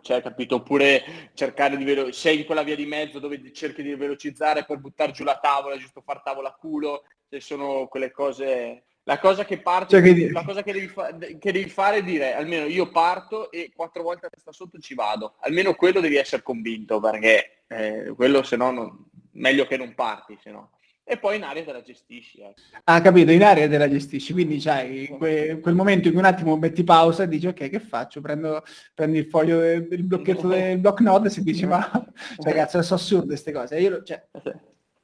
cioè, 0.00 0.22
capito? 0.22 0.56
Oppure 0.56 1.30
cercare 1.34 1.76
di 1.76 1.84
velo- 1.84 2.12
sei 2.12 2.40
in 2.40 2.44
quella 2.46 2.62
via 2.62 2.76
di 2.76 2.86
mezzo 2.86 3.18
dove 3.18 3.52
cerchi 3.52 3.82
di 3.82 3.94
velocizzare 3.94 4.64
per 4.64 4.78
buttare 4.78 5.12
giù 5.12 5.24
la 5.24 5.38
tavola, 5.38 5.76
giusto 5.76 6.02
far 6.02 6.22
tavola 6.22 6.48
a 6.48 6.54
culo, 6.54 7.04
cioè, 7.28 7.40
sono 7.40 7.86
quelle 7.88 8.10
cose 8.10 8.84
la 9.06 9.18
cosa 9.18 9.44
che 9.44 9.60
parte, 9.60 10.00
cioè 10.00 10.14
che... 10.14 10.30
la 10.30 10.44
cosa 10.44 10.62
che 10.62 10.72
devi, 10.72 10.88
fa- 10.88 11.14
che 11.14 11.52
devi, 11.52 11.68
fare 11.68 11.98
è 11.98 12.02
dire 12.02 12.34
almeno 12.34 12.64
io 12.64 12.88
parto 12.88 13.50
e 13.50 13.70
quattro 13.74 14.02
volte 14.02 14.26
a 14.26 14.30
testa 14.30 14.50
sotto 14.50 14.78
ci 14.78 14.94
vado. 14.94 15.34
Almeno 15.40 15.74
quello 15.74 16.00
devi 16.00 16.16
essere 16.16 16.42
convinto 16.42 17.00
perché 17.00 17.64
eh, 17.66 18.12
quello 18.16 18.42
se 18.42 18.56
no 18.56 18.70
non... 18.70 19.04
meglio 19.32 19.66
che 19.66 19.76
non 19.76 19.94
parti, 19.94 20.38
se 20.40 20.50
no. 20.50 20.70
E 21.06 21.18
poi 21.18 21.36
in 21.36 21.42
aria 21.42 21.62
te 21.62 21.72
la 21.72 21.82
gestisci. 21.82 22.38
Eh. 22.38 22.54
Ah, 22.84 23.02
capito, 23.02 23.30
in 23.30 23.44
aria 23.44 23.68
te 23.68 23.76
la 23.76 23.90
gestisci, 23.90 24.32
quindi 24.32 24.58
c'hai 24.58 25.06
que- 25.18 25.60
quel 25.60 25.74
momento 25.74 26.08
in 26.08 26.14
cui 26.14 26.22
un 26.22 26.28
attimo 26.28 26.56
metti 26.56 26.82
pausa 26.82 27.24
e 27.24 27.28
dici 27.28 27.46
ok, 27.46 27.68
che 27.68 27.78
faccio? 27.78 28.22
Prendo, 28.22 28.62
prendi 28.94 29.18
il 29.18 29.26
foglio 29.26 29.58
del 29.58 29.86
il 29.90 30.04
blocchetto 30.04 30.48
del 30.48 30.78
block 30.80 31.00
node 31.00 31.28
e 31.28 31.30
si 31.30 31.42
dici 31.42 31.66
ma 31.66 31.86
cioè, 32.40 32.54
cazzo, 32.54 32.80
sono 32.80 32.98
assurde 32.98 33.26
queste 33.26 33.52
cose. 33.52 33.78
Io, 33.78 34.02
cioè, 34.02 34.26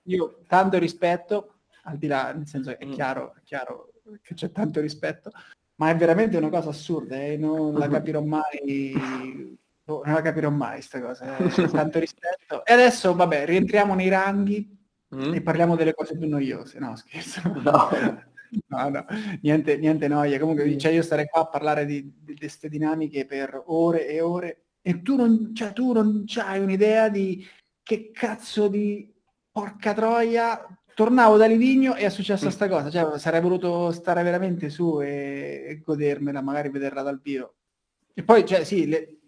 io 0.04 0.40
tanto 0.46 0.78
rispetto, 0.78 1.56
al 1.82 1.98
di 1.98 2.06
là, 2.06 2.32
nel 2.32 2.46
senso 2.46 2.70
che 2.70 2.78
è 2.78 2.86
mm. 2.86 2.92
chiaro, 2.92 3.34
è 3.36 3.42
chiaro 3.44 3.92
che 4.22 4.32
c'è 4.32 4.50
tanto 4.50 4.80
rispetto, 4.80 5.30
ma 5.74 5.90
è 5.90 5.96
veramente 5.96 6.38
una 6.38 6.48
cosa 6.48 6.70
assurda 6.70 7.16
e 7.16 7.34
eh? 7.34 7.36
non 7.36 7.74
la 7.74 7.88
capirò 7.88 8.22
mai. 8.22 8.98
Non 9.84 10.02
la 10.04 10.22
capirò 10.22 10.48
mai 10.50 10.74
questa 10.74 11.00
cosa, 11.02 11.36
eh? 11.36 11.68
tanto 11.68 11.98
rispetto. 11.98 12.64
E 12.64 12.72
adesso, 12.72 13.14
vabbè, 13.14 13.44
rientriamo 13.44 13.94
nei 13.94 14.08
ranghi 14.08 14.78
mm. 15.14 15.34
e 15.34 15.42
parliamo 15.42 15.76
delle 15.76 15.94
cose 15.94 16.16
più 16.16 16.28
noiose. 16.28 16.78
No, 16.78 16.96
scherzo. 16.96 17.40
No. 17.62 17.88
no, 18.66 18.88
no, 18.88 19.06
niente, 19.42 19.76
niente 19.76 20.08
noia. 20.08 20.38
Comunque, 20.38 20.76
cioè, 20.76 20.92
io 20.92 21.02
starei 21.02 21.26
qua 21.26 21.42
a 21.42 21.46
parlare 21.46 21.86
di, 21.86 22.12
di 22.20 22.36
queste 22.36 22.68
dinamiche 22.68 23.24
per 23.24 23.62
ore 23.66 24.08
e 24.08 24.20
ore 24.20 24.64
e 24.82 25.02
tu 25.02 25.16
non, 25.16 25.54
cioè, 25.54 25.72
tu 25.72 25.92
non 25.92 26.24
hai 26.44 26.58
un'idea 26.60 27.08
di 27.08 27.46
che 27.82 28.10
cazzo 28.12 28.68
di 28.68 29.12
porca 29.50 29.92
troia 29.92 30.64
tornavo 30.94 31.36
da 31.36 31.46
Livigno 31.46 31.94
e 31.94 32.04
è 32.04 32.10
successa 32.10 32.48
mm. 32.48 32.68
cosa, 32.68 32.90
cioè 32.90 33.18
sarei 33.18 33.40
voluto 33.40 33.90
stare 33.90 34.22
veramente 34.22 34.68
su 34.68 35.00
e, 35.00 35.64
e 35.66 35.80
godermela, 35.84 36.42
magari 36.42 36.70
vederla 36.70 37.02
dal 37.02 37.20
vivo. 37.22 37.54
E 38.12 38.22
poi, 38.22 38.44
cioè, 38.44 38.64
sì, 38.64 38.86
le, 38.86 39.18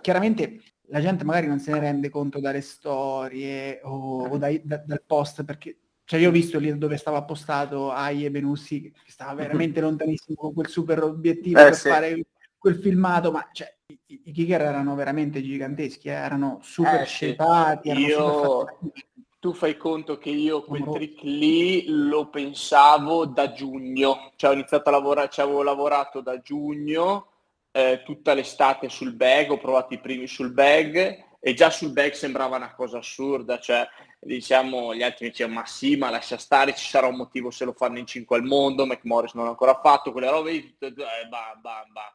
chiaramente 0.00 0.60
la 0.90 1.00
gente 1.00 1.24
magari 1.24 1.46
non 1.46 1.60
se 1.60 1.72
ne 1.72 1.80
rende 1.80 2.10
conto 2.10 2.40
dalle 2.40 2.60
storie 2.60 3.80
o, 3.82 4.26
o 4.26 4.38
dai, 4.38 4.60
da, 4.64 4.76
dal 4.78 5.02
post, 5.04 5.44
perché 5.44 5.76
cioè 6.04 6.18
io 6.18 6.30
ho 6.30 6.32
visto 6.32 6.58
lì 6.58 6.76
dove 6.76 6.96
stava 6.96 7.22
postato 7.22 7.92
Aie 7.92 8.32
Benussi, 8.32 8.90
che 8.90 9.10
stava 9.10 9.34
veramente 9.34 9.78
lontanissimo 9.80 10.36
con 10.36 10.52
quel 10.52 10.68
super 10.68 11.02
obiettivo 11.04 11.60
eh, 11.60 11.64
per 11.64 11.74
sì. 11.76 11.88
fare 11.88 12.24
quel 12.58 12.74
filmato, 12.74 13.30
ma 13.30 13.48
cioè, 13.52 13.72
i, 13.86 14.22
i 14.24 14.32
kicker 14.32 14.60
erano 14.60 14.96
veramente 14.96 15.40
giganteschi, 15.40 16.08
eh, 16.08 16.12
erano 16.12 16.58
super 16.62 17.02
eh, 17.02 17.04
scelati, 17.04 17.90
erano 17.90 18.06
io... 18.06 18.78
tu 19.38 19.52
fai 19.52 19.76
conto 19.76 20.18
che 20.18 20.30
io 20.30 20.64
quel 20.64 20.84
trick 20.92 21.22
lì 21.22 21.84
lo 21.86 22.28
pensavo 22.28 23.26
da 23.26 23.52
giugno, 23.52 24.32
cioè 24.34 24.50
ho 24.50 24.54
iniziato 24.54 24.88
a 24.88 24.92
lavorare, 24.92 25.30
ci 25.30 25.40
avevo 25.40 25.62
lavorato 25.62 26.20
da 26.20 26.40
giugno, 26.40 27.28
eh, 27.72 28.02
tutta 28.04 28.34
l'estate 28.34 28.88
sul 28.88 29.14
bag, 29.14 29.50
ho 29.50 29.58
provato 29.58 29.94
i 29.94 30.00
primi 30.00 30.26
sul 30.26 30.52
bag 30.52 31.24
e 31.38 31.54
già 31.54 31.70
sul 31.70 31.92
bag 31.92 32.12
sembrava 32.12 32.56
una 32.56 32.74
cosa 32.74 32.98
assurda, 32.98 33.58
cioè 33.58 33.86
diciamo 34.18 34.94
gli 34.94 35.02
altri 35.02 35.24
mi 35.24 35.30
dicevano 35.30 35.60
ma 35.60 35.66
sì, 35.66 35.96
ma 35.96 36.10
lascia 36.10 36.36
stare, 36.36 36.74
ci 36.74 36.86
sarà 36.86 37.06
un 37.06 37.16
motivo 37.16 37.50
se 37.50 37.64
lo 37.64 37.72
fanno 37.72 37.98
in 37.98 38.06
5 38.06 38.36
al 38.36 38.44
mondo, 38.44 38.86
McMorris 38.86 39.32
non 39.34 39.44
l'ha 39.44 39.50
ancora 39.50 39.80
fatto, 39.80 40.12
quelle 40.12 40.28
robe, 40.28 40.52
eh, 40.52 40.74
bam, 41.28 41.60
bam, 41.60 41.92
bam. 41.92 42.12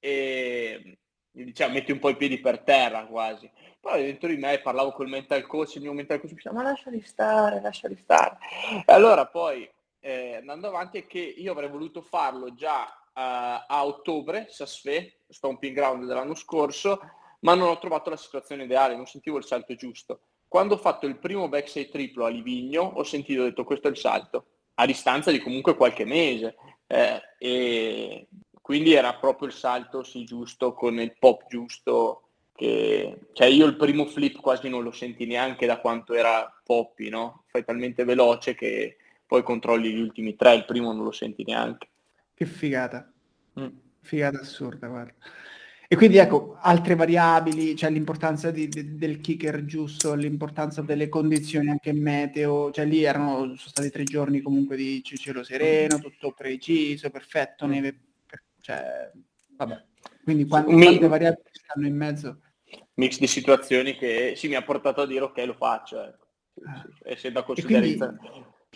E 0.00 0.98
diciamo 1.30 1.74
metti 1.74 1.92
un 1.92 1.98
po' 1.98 2.10
i 2.10 2.16
piedi 2.16 2.40
per 2.40 2.60
terra 2.60 3.06
quasi. 3.06 3.50
Poi 3.80 4.02
dentro 4.02 4.28
di 4.28 4.36
me 4.36 4.60
parlavo 4.60 4.92
col 4.92 5.08
mental 5.08 5.46
coach, 5.46 5.74
il 5.76 5.82
mio 5.82 5.92
mental 5.92 6.18
coach 6.18 6.30
mi 6.30 6.36
diceva 6.36 6.54
ma 6.54 6.62
lasciali 6.62 7.02
stare, 7.02 7.60
lasciali 7.60 7.96
stare. 7.96 8.38
E 8.86 8.92
allora 8.92 9.26
poi 9.26 9.70
eh, 10.00 10.36
andando 10.36 10.68
avanti 10.68 10.98
è 10.98 11.06
che 11.06 11.20
io 11.20 11.52
avrei 11.52 11.68
voluto 11.68 12.02
farlo 12.02 12.54
già 12.54 12.86
a 13.14 13.86
ottobre, 13.86 14.46
Sasfe, 14.48 15.20
Stomping 15.28 15.74
Ground 15.74 16.06
dell'anno 16.06 16.34
scorso, 16.34 17.00
ma 17.40 17.54
non 17.54 17.68
ho 17.68 17.78
trovato 17.78 18.10
la 18.10 18.16
situazione 18.16 18.64
ideale, 18.64 18.96
non 18.96 19.06
sentivo 19.06 19.38
il 19.38 19.44
salto 19.44 19.74
giusto. 19.74 20.20
Quando 20.48 20.74
ho 20.74 20.78
fatto 20.78 21.06
il 21.06 21.18
primo 21.18 21.48
backside 21.48 21.90
triplo 21.90 22.24
a 22.24 22.28
Livigno 22.28 22.82
ho 22.82 23.02
sentito, 23.02 23.42
ho 23.42 23.44
detto 23.44 23.64
questo 23.64 23.88
è 23.88 23.90
il 23.90 23.96
salto, 23.96 24.46
a 24.74 24.86
distanza 24.86 25.30
di 25.30 25.40
comunque 25.40 25.76
qualche 25.76 26.04
mese. 26.04 26.56
Eh, 26.86 27.20
e 27.38 28.28
quindi 28.60 28.92
era 28.94 29.14
proprio 29.14 29.48
il 29.48 29.54
salto 29.54 30.02
sì 30.02 30.24
giusto 30.24 30.74
con 30.74 31.00
il 31.00 31.16
pop 31.18 31.46
giusto 31.48 32.24
che 32.54 33.18
cioè 33.32 33.46
io 33.48 33.66
il 33.66 33.76
primo 33.76 34.06
flip 34.06 34.40
quasi 34.40 34.68
non 34.68 34.82
lo 34.82 34.92
senti 34.92 35.26
neanche 35.26 35.66
da 35.66 35.80
quanto 35.80 36.14
era 36.14 36.50
Poppy, 36.64 37.08
no? 37.08 37.44
Fai 37.48 37.64
talmente 37.64 38.04
veloce 38.04 38.54
che 38.54 38.96
poi 39.26 39.42
controlli 39.42 39.92
gli 39.92 40.00
ultimi 40.00 40.36
tre, 40.36 40.54
il 40.54 40.64
primo 40.64 40.92
non 40.92 41.04
lo 41.04 41.12
senti 41.12 41.42
neanche. 41.44 41.88
Che 42.34 42.46
figata. 42.46 43.12
Mm. 43.58 43.68
Figata 44.00 44.40
assurda, 44.40 44.88
guarda. 44.88 45.14
E 45.86 45.96
quindi 45.96 46.16
ecco, 46.16 46.56
altre 46.60 46.94
variabili, 46.94 47.76
cioè 47.76 47.90
l'importanza 47.90 48.50
di, 48.50 48.68
di, 48.68 48.96
del 48.96 49.20
kicker 49.20 49.64
giusto, 49.64 50.14
l'importanza 50.14 50.82
delle 50.82 51.08
condizioni 51.08 51.68
anche 51.68 51.92
meteo, 51.92 52.72
cioè 52.72 52.84
lì 52.84 53.04
erano, 53.04 53.54
sono 53.54 53.56
stati 53.56 53.90
tre 53.90 54.04
giorni 54.04 54.40
comunque 54.40 54.76
di 54.76 55.02
cielo 55.04 55.44
sereno, 55.44 55.98
tutto 56.00 56.32
preciso, 56.32 57.10
perfetto, 57.10 57.66
neve, 57.66 58.00
cioè, 58.60 59.10
vabbè. 59.56 59.84
Quindi 60.24 60.46
quante, 60.46 60.72
quante 60.72 61.06
variabili 61.06 61.50
stanno 61.52 61.86
in 61.86 61.96
mezzo? 61.96 62.38
mix 62.94 63.18
di 63.18 63.26
situazioni 63.26 63.94
che 63.96 64.34
sì, 64.36 64.48
mi 64.48 64.54
ha 64.54 64.62
portato 64.62 65.02
a 65.02 65.06
dire 65.06 65.24
ok 65.24 65.38
lo 65.46 65.54
faccio 65.54 66.02
ecco. 66.02 66.26
e 67.02 67.16
se 67.16 67.32
da 67.32 67.42
considerare 67.42 67.96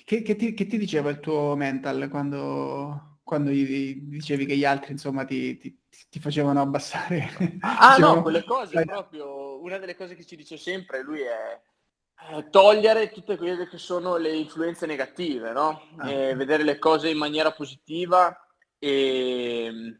che, 0.05 0.23
che, 0.23 0.37
ti, 0.37 0.55
che, 0.55 0.67
ti, 0.67 0.79
diceva 0.79 1.11
il 1.11 1.19
tuo 1.19 1.57
mental 1.57 2.09
quando, 2.09 3.18
quando 3.29 3.51
gli 3.51 4.01
dicevi 4.01 4.47
che 4.47 4.57
gli 4.57 4.65
altri 4.65 4.93
insomma 4.93 5.27
ti, 5.27 5.59
ti, 5.59 5.79
ti 6.09 6.19
facevano 6.19 6.63
abbassare 6.63 7.29
ah 7.61 7.95
dicevano, 7.95 8.15
no 8.17 8.23
quelle 8.23 8.43
cose 8.45 8.85
proprio 8.87 9.61
una 9.63 9.77
delle 9.77 9.95
cose 9.95 10.15
che 10.15 10.25
ci 10.25 10.35
dice 10.35 10.57
sempre 10.57 11.03
lui 11.03 11.21
è 11.21 11.61
togliere 12.51 13.11
tutte 13.11 13.37
quelle 13.37 13.69
che 13.69 13.77
sono 13.77 14.17
le 14.17 14.35
influenze 14.35 14.87
negative 14.87 15.53
no? 15.53 15.83
Ah. 15.99 16.07
vedere 16.35 16.63
le 16.63 16.79
cose 16.79 17.11
in 17.11 17.19
maniera 17.19 17.53
positiva 17.53 18.35
e 18.79 19.99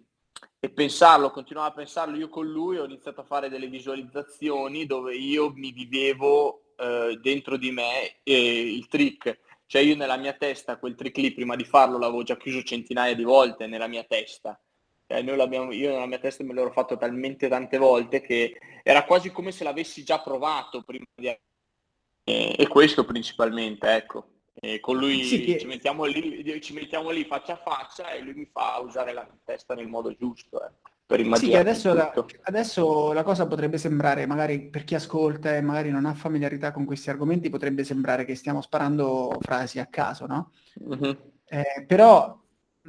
e 0.61 0.71
pensarlo, 0.71 1.31
continuavo 1.31 1.69
a 1.69 1.73
pensarlo 1.73 2.17
io 2.17 2.29
con 2.29 2.45
lui, 2.49 2.79
ho 2.79 2.85
iniziato 2.85 3.21
a 3.21 3.25
fare 3.25 3.49
delle 3.49 3.69
visualizzazioni 3.69 4.87
dove 4.87 5.15
io 5.15 5.53
mi 5.55 5.71
vivevo 5.71 6.73
eh, 6.77 7.17
dentro 7.23 7.57
di 7.57 7.71
me 7.71 8.21
eh, 8.25 8.75
il 8.75 8.89
trick. 8.89 9.39
Cioè 9.69 9.83
io 9.83 9.97
nella 9.97 10.17
mia 10.17 10.33
testa 10.33 10.79
quel 10.79 10.95
trick 10.95 11.19
lì 11.19 11.31
prima 11.31 11.55
di 11.55 11.65
farlo 11.65 11.99
l'avevo 11.99 12.23
già 12.23 12.39
chiuso 12.39 12.63
centinaia 12.63 13.15
di 13.15 13.23
volte 13.23 13.67
nella 13.67 13.87
mia 13.87 14.03
testa. 14.03 14.59
Cioè, 15.07 15.19
io 15.19 15.91
nella 15.91 16.07
mia 16.07 16.19
testa 16.19 16.43
me 16.43 16.55
l'ero 16.55 16.73
fatto 16.73 16.97
talmente 16.97 17.49
tante 17.49 17.77
volte 17.77 18.23
che 18.23 18.59
era 18.83 19.05
quasi 19.05 19.31
come 19.31 19.53
se 19.53 19.65
l'avessi 19.65 20.05
già 20.05 20.21
provato 20.21 20.85
prima 20.85 21.05
di... 21.15 21.29
E, 21.29 22.57
e 22.59 22.67
questo 22.67 23.05
principalmente, 23.05 23.95
ecco. 23.95 24.29
E 24.55 24.81
con 24.81 24.97
lui 24.97 25.23
sì, 25.25 25.43
che... 25.43 25.59
ci, 25.59 25.67
mettiamo 25.67 26.07
lì, 26.07 26.63
ci 26.63 26.73
mettiamo 26.73 27.11
lì 27.11 27.27
faccia 27.27 27.53
a 27.53 27.63
faccia 27.63 28.13
e 28.13 28.21
lui 28.23 28.33
mi 28.33 28.49
fa 28.51 28.79
usare 28.79 29.13
la 29.13 29.29
testa 29.45 29.75
nel 29.75 29.87
modo 29.87 30.17
giusto. 30.17 30.65
Ecco 30.65 30.97
per 31.09 31.21
immaginare. 31.21 31.55
Sì, 31.55 31.59
adesso 31.59 31.95
la, 31.95 32.12
adesso 32.43 33.12
la, 33.15 33.23
cosa 33.23 33.47
potrebbe 33.47 33.79
sembrare, 33.79 34.27
magari 34.27 34.69
per 34.69 34.85
chi 34.85 34.95
ascolta 34.95 35.57
e 35.57 35.62
magari 35.62 35.91
non 35.91 36.05
ha 36.05 36.12
familiarità 36.12 36.71
con 36.71 36.85
questi 36.85 37.09
argomenti, 37.09 37.49
potrebbe 37.49 37.83
sembrare 37.83 38.27
che 38.27 38.35
stiamo 38.35 38.61
sparando 38.61 39.35
frasi 39.41 39.79
a 39.79 39.87
caso, 39.87 40.27
no? 40.27 40.53
Uh-huh. 40.81 41.17
Eh, 41.47 41.87
però, 41.87 42.38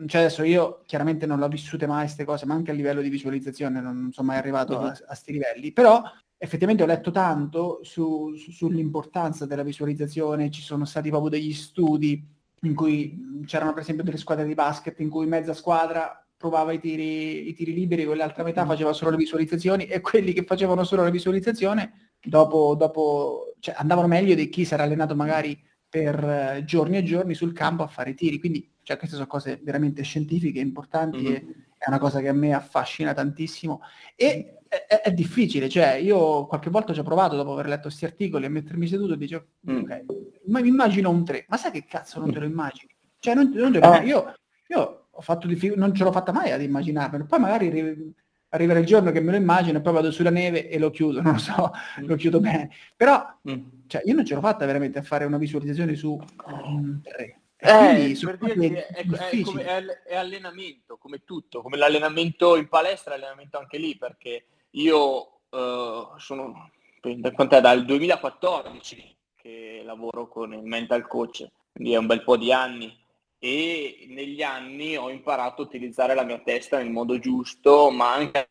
cioè 0.06 0.20
adesso 0.20 0.44
io 0.44 0.84
chiaramente 0.86 1.26
non 1.26 1.40
l'ho 1.40 1.48
vissute 1.48 1.88
mai 1.88 2.02
queste 2.02 2.26
cose, 2.26 2.46
ma 2.46 2.56
anche 2.56 2.72
a 2.72 2.74
livello 2.74 3.00
di 3.00 3.08
visualizzazione 3.08 3.80
non, 3.80 4.02
non 4.02 4.12
sono 4.12 4.28
mai 4.28 4.38
arrivato 4.38 4.78
uh-huh. 4.78 4.88
a, 4.88 4.98
questi 5.08 5.32
livelli, 5.32 5.72
però 5.72 6.04
effettivamente 6.38 6.84
ho 6.84 6.88
letto 6.88 7.12
tanto 7.12 7.80
su, 7.84 8.36
su, 8.36 8.52
sull'importanza 8.52 9.46
della 9.46 9.64
visualizzazione, 9.64 10.52
ci 10.52 10.62
sono 10.62 10.84
stati 10.84 11.08
proprio 11.08 11.30
degli 11.30 11.54
studi 11.54 12.22
in 12.64 12.76
cui 12.76 13.44
c'erano 13.46 13.72
per 13.72 13.84
esempio 13.84 14.04
delle 14.04 14.18
squadre 14.18 14.44
di 14.44 14.56
basket 14.56 15.00
in 15.00 15.10
cui 15.10 15.26
mezza 15.26 15.54
squadra 15.54 16.22
provava 16.40 16.72
i 16.72 16.80
tiri, 16.80 17.50
i 17.50 17.54
tiri 17.54 17.74
liberi, 17.74 18.06
quell'altra 18.06 18.44
metà 18.44 18.64
mm. 18.64 18.68
faceva 18.68 18.94
solo 18.94 19.12
le 19.12 19.18
visualizzazioni 19.18 19.88
e 19.88 20.00
quelli 20.00 20.32
che 20.32 20.46
facevano 20.46 20.86
solo 20.86 21.04
la 21.04 21.10
visualizzazione 21.10 22.14
dopo, 22.24 22.76
dopo 22.76 23.56
cioè, 23.60 23.76
andavano 23.78 24.08
meglio 24.08 24.36
di 24.36 24.48
chi 24.48 24.64
si 24.64 24.74
era 24.74 24.84
allenato 24.84 25.16
magari 25.16 25.62
per 25.90 26.56
uh, 26.62 26.64
giorni 26.64 26.96
e 26.96 27.04
giorni 27.04 27.34
sul 27.34 27.52
campo 27.52 27.84
a 27.84 27.88
fare 27.88 28.14
tiri. 28.14 28.40
Quindi 28.40 28.72
cioè, 28.84 28.96
queste 28.96 29.18
sono 29.18 29.28
cose 29.28 29.60
veramente 29.62 30.02
scientifiche, 30.04 30.62
importanti 30.62 31.18
mm-hmm. 31.18 31.34
e 31.34 31.56
è 31.78 31.90
una 31.90 32.00
cosa 32.00 32.22
che 32.22 32.30
a 32.30 32.34
me 32.34 32.54
affascina 32.54 33.14
tantissimo. 33.14 33.82
E 34.16 34.60
è, 34.70 35.02
è, 35.02 35.12
difficile, 35.12 35.68
cioè 35.68 35.96
io 35.96 36.46
qualche 36.46 36.70
volta 36.70 36.94
ci 36.94 37.02
ho 37.02 37.04
provato 37.04 37.36
dopo 37.36 37.52
aver 37.52 37.68
letto 37.68 37.84
questi 37.84 38.06
articoli 38.06 38.46
a 38.46 38.50
mettermi 38.50 38.88
seduto 38.88 39.14
e 39.14 39.18
dicevo, 39.18 39.46
mm. 39.70 39.78
ok, 39.80 40.06
ma 40.46 40.62
mi 40.62 40.70
immagino 40.70 41.10
un 41.10 41.26
3, 41.26 41.48
ma 41.50 41.58
sai 41.58 41.72
che 41.72 41.84
cazzo 41.86 42.22
non 42.22 42.32
te 42.32 42.40
lo 42.40 42.46
immagini? 42.46 42.96
Cioè 43.20 43.34
non, 43.34 43.52
non 43.54 43.74
te 43.74 43.80
lo, 43.80 43.86
ah. 43.86 44.02
io, 44.04 44.34
io 44.68 45.09
ho 45.20 45.22
fatto 45.22 45.48
diffic- 45.48 45.76
non 45.76 45.94
ce 45.94 46.06
l'ho 46.06 46.14
fatta 46.14 46.32
mai 46.32 46.52
ad 46.52 46.62
immaginarmelo. 46.62 47.26
Poi 47.26 47.40
magari 47.40 47.68
ri- 47.68 48.14
arriverà 48.50 48.80
il 48.80 48.86
giorno 48.86 49.12
che 49.12 49.20
me 49.20 49.32
lo 49.32 49.38
immagino 49.38 49.78
e 49.78 49.82
poi 49.82 49.92
vado 49.92 50.12
sulla 50.12 50.30
neve 50.30 50.70
e 50.70 50.80
lo 50.80 50.90
chiudo, 50.92 51.20
non 51.22 51.34
lo 51.34 51.40
so, 51.40 51.72
mm. 52.00 52.06
lo 52.06 52.16
chiudo 52.16 52.40
bene. 52.40 52.72
Però 52.96 53.22
mm. 53.50 53.66
cioè, 53.88 54.02
io 54.06 54.16
non 54.16 54.24
ce 54.24 54.34
l'ho 54.34 54.40
fatta 54.40 54.66
veramente 54.66 55.00
a 55.00 55.02
fare 55.02 55.26
una 55.26 55.38
visualizzazione 55.38 55.96
su 55.96 56.18
um, 56.46 57.02
tre. 57.02 57.42
Eh, 57.58 58.18
per 58.24 58.38
dirti, 58.38 58.68
è, 58.68 58.86
è, 58.86 59.06
è, 59.06 59.42
come, 59.42 59.66
è, 60.06 60.16
allenamento, 60.16 60.96
come 60.96 61.26
tutto, 61.26 61.62
come 61.62 61.76
l'allenamento 61.76 62.56
in 62.56 62.70
palestra, 62.70 63.18
l'allenamento 63.18 63.58
anche 63.58 63.78
lì, 63.78 63.98
perché 63.98 64.46
io 64.72 65.42
uh, 65.50 66.18
sono 66.18 66.72
dal 67.02 67.84
2014 67.84 69.18
che 69.36 69.82
lavoro 69.84 70.30
con 70.30 70.54
il 70.54 70.64
mental 70.64 71.06
coach, 71.06 71.46
quindi 71.74 71.94
è 71.94 71.98
un 71.98 72.06
bel 72.06 72.24
po' 72.24 72.38
di 72.38 72.54
anni 72.54 72.98
e 73.40 74.06
negli 74.10 74.44
anni 74.44 74.98
ho 74.98 75.10
imparato 75.10 75.62
a 75.62 75.66
utilizzare 75.66 76.14
la 76.14 76.24
mia 76.24 76.40
testa 76.40 76.78
nel 76.78 76.92
modo 76.92 77.18
giusto, 77.20 77.90
ma 77.90 78.14
anche 78.14 78.50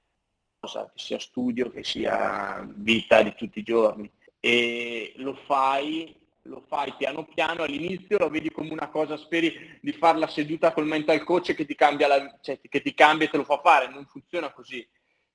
che 0.61 0.90
sia 0.95 1.18
studio, 1.18 1.71
che 1.71 1.85
sia 1.85 2.66
vita 2.75 3.23
di 3.23 3.35
tutti 3.37 3.61
i 3.61 3.62
giorni. 3.62 4.11
E 4.40 5.12
lo 5.16 5.35
fai, 5.35 6.16
lo 6.42 6.64
fai 6.66 6.95
piano 6.97 7.26
piano, 7.26 7.64
all'inizio 7.64 8.18
lo 8.18 8.30
vedi 8.30 8.50
come 8.50 8.71
una 8.71 8.88
cosa, 8.88 9.18
speri 9.18 9.78
di 9.83 9.92
farla 9.92 10.26
seduta 10.26 10.73
col 10.73 10.87
mental 10.87 11.23
coach 11.23 11.54
che 11.54 11.66
ti 11.66 11.75
cambia, 11.75 12.09
la, 12.09 12.38
cioè, 12.40 12.59
che 12.61 12.80
ti 12.80 12.95
cambia 12.95 13.26
e 13.26 13.30
te 13.30 13.37
lo 13.37 13.45
fa 13.45 13.59
fare, 13.59 13.88
non 13.88 14.07
funziona 14.07 14.50
così. 14.52 14.87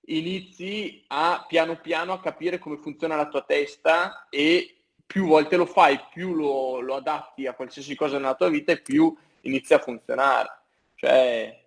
Inizi 0.08 1.06
a 1.08 1.46
piano 1.48 1.80
piano 1.80 2.12
a 2.12 2.20
capire 2.20 2.60
come 2.60 2.78
funziona 2.78 3.16
la 3.16 3.30
tua 3.30 3.44
testa 3.44 4.28
e 4.30 4.78
più 5.06 5.28
volte 5.28 5.58
lo 5.58 5.66
fai, 5.66 6.00
più 6.12 6.34
lo, 6.34 6.80
lo 6.80 6.96
adatti 6.96 7.46
a 7.46 7.54
qualsiasi 7.54 7.96
cosa 7.96 8.18
nella 8.18 8.36
tua 8.36 8.50
vita 8.50 8.72
e 8.72 8.82
più 8.82 9.16
inizia 9.44 9.78
a 9.78 9.82
funzionare. 9.82 10.50
Cioè, 10.96 11.64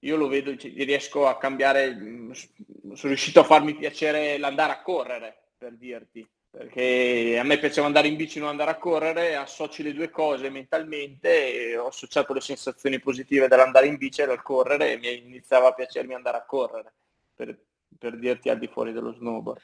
io 0.00 0.16
lo 0.16 0.28
vedo, 0.28 0.54
riesco 0.58 1.26
a 1.26 1.36
cambiare, 1.36 1.94
mm, 1.94 2.30
sono 2.94 3.08
riuscito 3.12 3.40
a 3.40 3.44
farmi 3.44 3.74
piacere 3.74 4.38
l'andare 4.38 4.72
a 4.72 4.82
correre, 4.82 5.50
per 5.58 5.74
dirti, 5.74 6.26
perché 6.50 7.38
a 7.38 7.44
me 7.44 7.58
piaceva 7.58 7.86
andare 7.86 8.08
in 8.08 8.16
bici 8.16 8.38
non 8.38 8.48
andare 8.48 8.70
a 8.70 8.78
correre, 8.78 9.36
associ 9.36 9.82
le 9.82 9.92
due 9.92 10.10
cose 10.10 10.48
mentalmente 10.50 11.76
ho 11.76 11.88
associato 11.88 12.32
le 12.32 12.40
sensazioni 12.40 12.98
positive 12.98 13.46
dell'andare 13.46 13.86
in 13.86 13.96
bici 13.96 14.22
e 14.22 14.26
dal 14.26 14.42
correre 14.42 14.92
e 14.92 14.96
mi 14.98 15.28
iniziava 15.28 15.68
a 15.68 15.74
piacermi 15.74 16.14
andare 16.14 16.38
a 16.38 16.44
correre, 16.46 16.92
per, 17.34 17.56
per 17.98 18.18
dirti 18.18 18.48
al 18.48 18.58
di 18.58 18.68
fuori 18.68 18.92
dello 18.92 19.12
snowboard. 19.12 19.60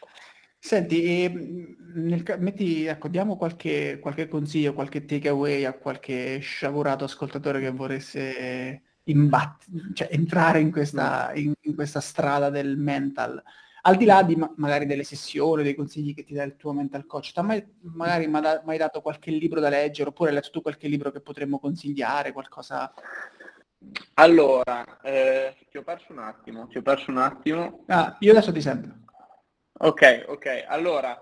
Senti, 0.67 1.23
ehm, 1.23 1.77
nel 1.95 2.25
metti 2.41 2.87
ecco, 2.87 3.07
diamo 3.07 3.37
qualche 3.37 4.01
qualche 4.01 4.27
consiglio, 4.27 4.73
qualche 4.75 5.05
takeaway 5.05 5.65
a 5.65 5.75
qualche 5.75 6.41
sciagurato 6.41 7.05
ascoltatore 7.05 7.61
che 7.61 7.71
voresse 7.71 8.83
imbat 9.05 9.67
cioè 9.95 10.09
entrare 10.11 10.59
in 10.59 10.73
questa 10.73 11.33
in 11.35 11.53
in 11.61 11.75
questa 11.77 12.01
strada 12.01 12.51
del 12.51 12.77
mental. 12.79 13.41
Al 13.83 13.97
di 13.97 14.05
là 14.05 14.25
di 14.25 14.35
ma 14.35 14.53
magari 14.57 14.87
delle 14.87 15.05
sessioni, 15.05 15.63
dei 15.63 15.77
consigli 15.77 16.13
che 16.15 16.25
ti 16.25 16.35
dà 16.35 16.43
il 16.43 16.57
tuo 16.57 16.73
mental 16.73 17.07
coach, 17.07 17.31
t'ha 17.33 17.43
mai 17.43 17.65
magari 17.83 18.29
da 18.29 18.61
mai 18.65 18.77
dato 18.77 19.01
qualche 19.01 19.31
libro 19.31 19.61
da 19.61 19.69
leggere, 19.69 20.09
oppure 20.09 20.31
hai 20.31 20.35
letto 20.35 20.51
tu 20.51 20.63
qualche 20.63 20.89
libro 20.89 21.13
che 21.13 21.21
potremmo 21.21 21.61
consigliare, 21.61 22.33
qualcosa 22.33 22.93
Allora, 24.15 25.01
ehm, 25.03 25.55
ti 25.71 25.77
ho 25.79 25.83
perso 25.83 26.13
un 26.13 26.19
attimo, 26.19 26.67
ti 26.67 26.79
ho 26.79 26.83
perso 26.83 27.11
un 27.13 27.19
attimo. 27.19 27.85
Ah, 27.87 28.17
io 28.21 28.33
adesso 28.33 28.51
ti 28.53 28.61
sento. 28.61 29.05
Ok, 29.79 30.25
ok. 30.29 30.65
Allora, 30.67 31.21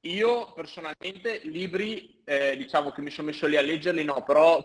io 0.00 0.52
personalmente 0.52 1.40
libri, 1.44 2.20
eh, 2.24 2.56
diciamo 2.56 2.90
che 2.90 3.00
mi 3.00 3.10
sono 3.10 3.28
messo 3.28 3.46
lì 3.46 3.56
a 3.56 3.62
leggerli, 3.62 4.04
no, 4.04 4.22
però 4.22 4.64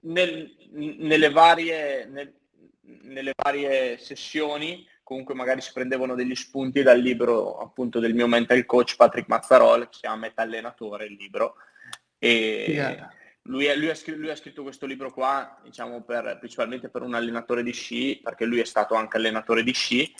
nel, 0.00 0.54
nelle, 0.70 1.30
varie, 1.30 2.06
nel, 2.06 2.32
nelle 2.80 3.32
varie 3.34 3.98
sessioni 3.98 4.86
comunque 5.02 5.34
magari 5.34 5.60
si 5.60 5.72
prendevano 5.72 6.14
degli 6.14 6.34
spunti 6.34 6.82
dal 6.82 6.98
libro 6.98 7.58
appunto 7.58 8.00
del 8.00 8.14
mio 8.14 8.26
mental 8.26 8.64
coach 8.64 8.96
Patrick 8.96 9.28
Mazzarol, 9.28 9.82
che 9.82 9.94
si 9.94 10.00
chiama 10.00 10.16
Meta 10.16 10.42
Allenatore 10.42 11.04
il 11.06 11.14
libro. 11.14 11.56
E 12.18 12.64
yeah. 12.68 13.12
lui, 13.42 13.66
lui, 13.76 13.90
ha 13.90 13.94
scritto, 13.94 14.18
lui, 14.18 14.30
ha 14.30 14.36
scritto, 14.36 14.62
questo 14.62 14.86
libro 14.86 15.12
qua, 15.12 15.60
diciamo, 15.62 16.02
per, 16.02 16.36
principalmente 16.38 16.88
per 16.88 17.02
un 17.02 17.14
allenatore 17.14 17.62
di 17.62 17.72
sci, 17.72 18.20
perché 18.22 18.46
lui 18.46 18.60
è 18.60 18.64
stato 18.64 18.94
anche 18.94 19.18
allenatore 19.18 19.62
di 19.62 19.72
sci 19.72 20.14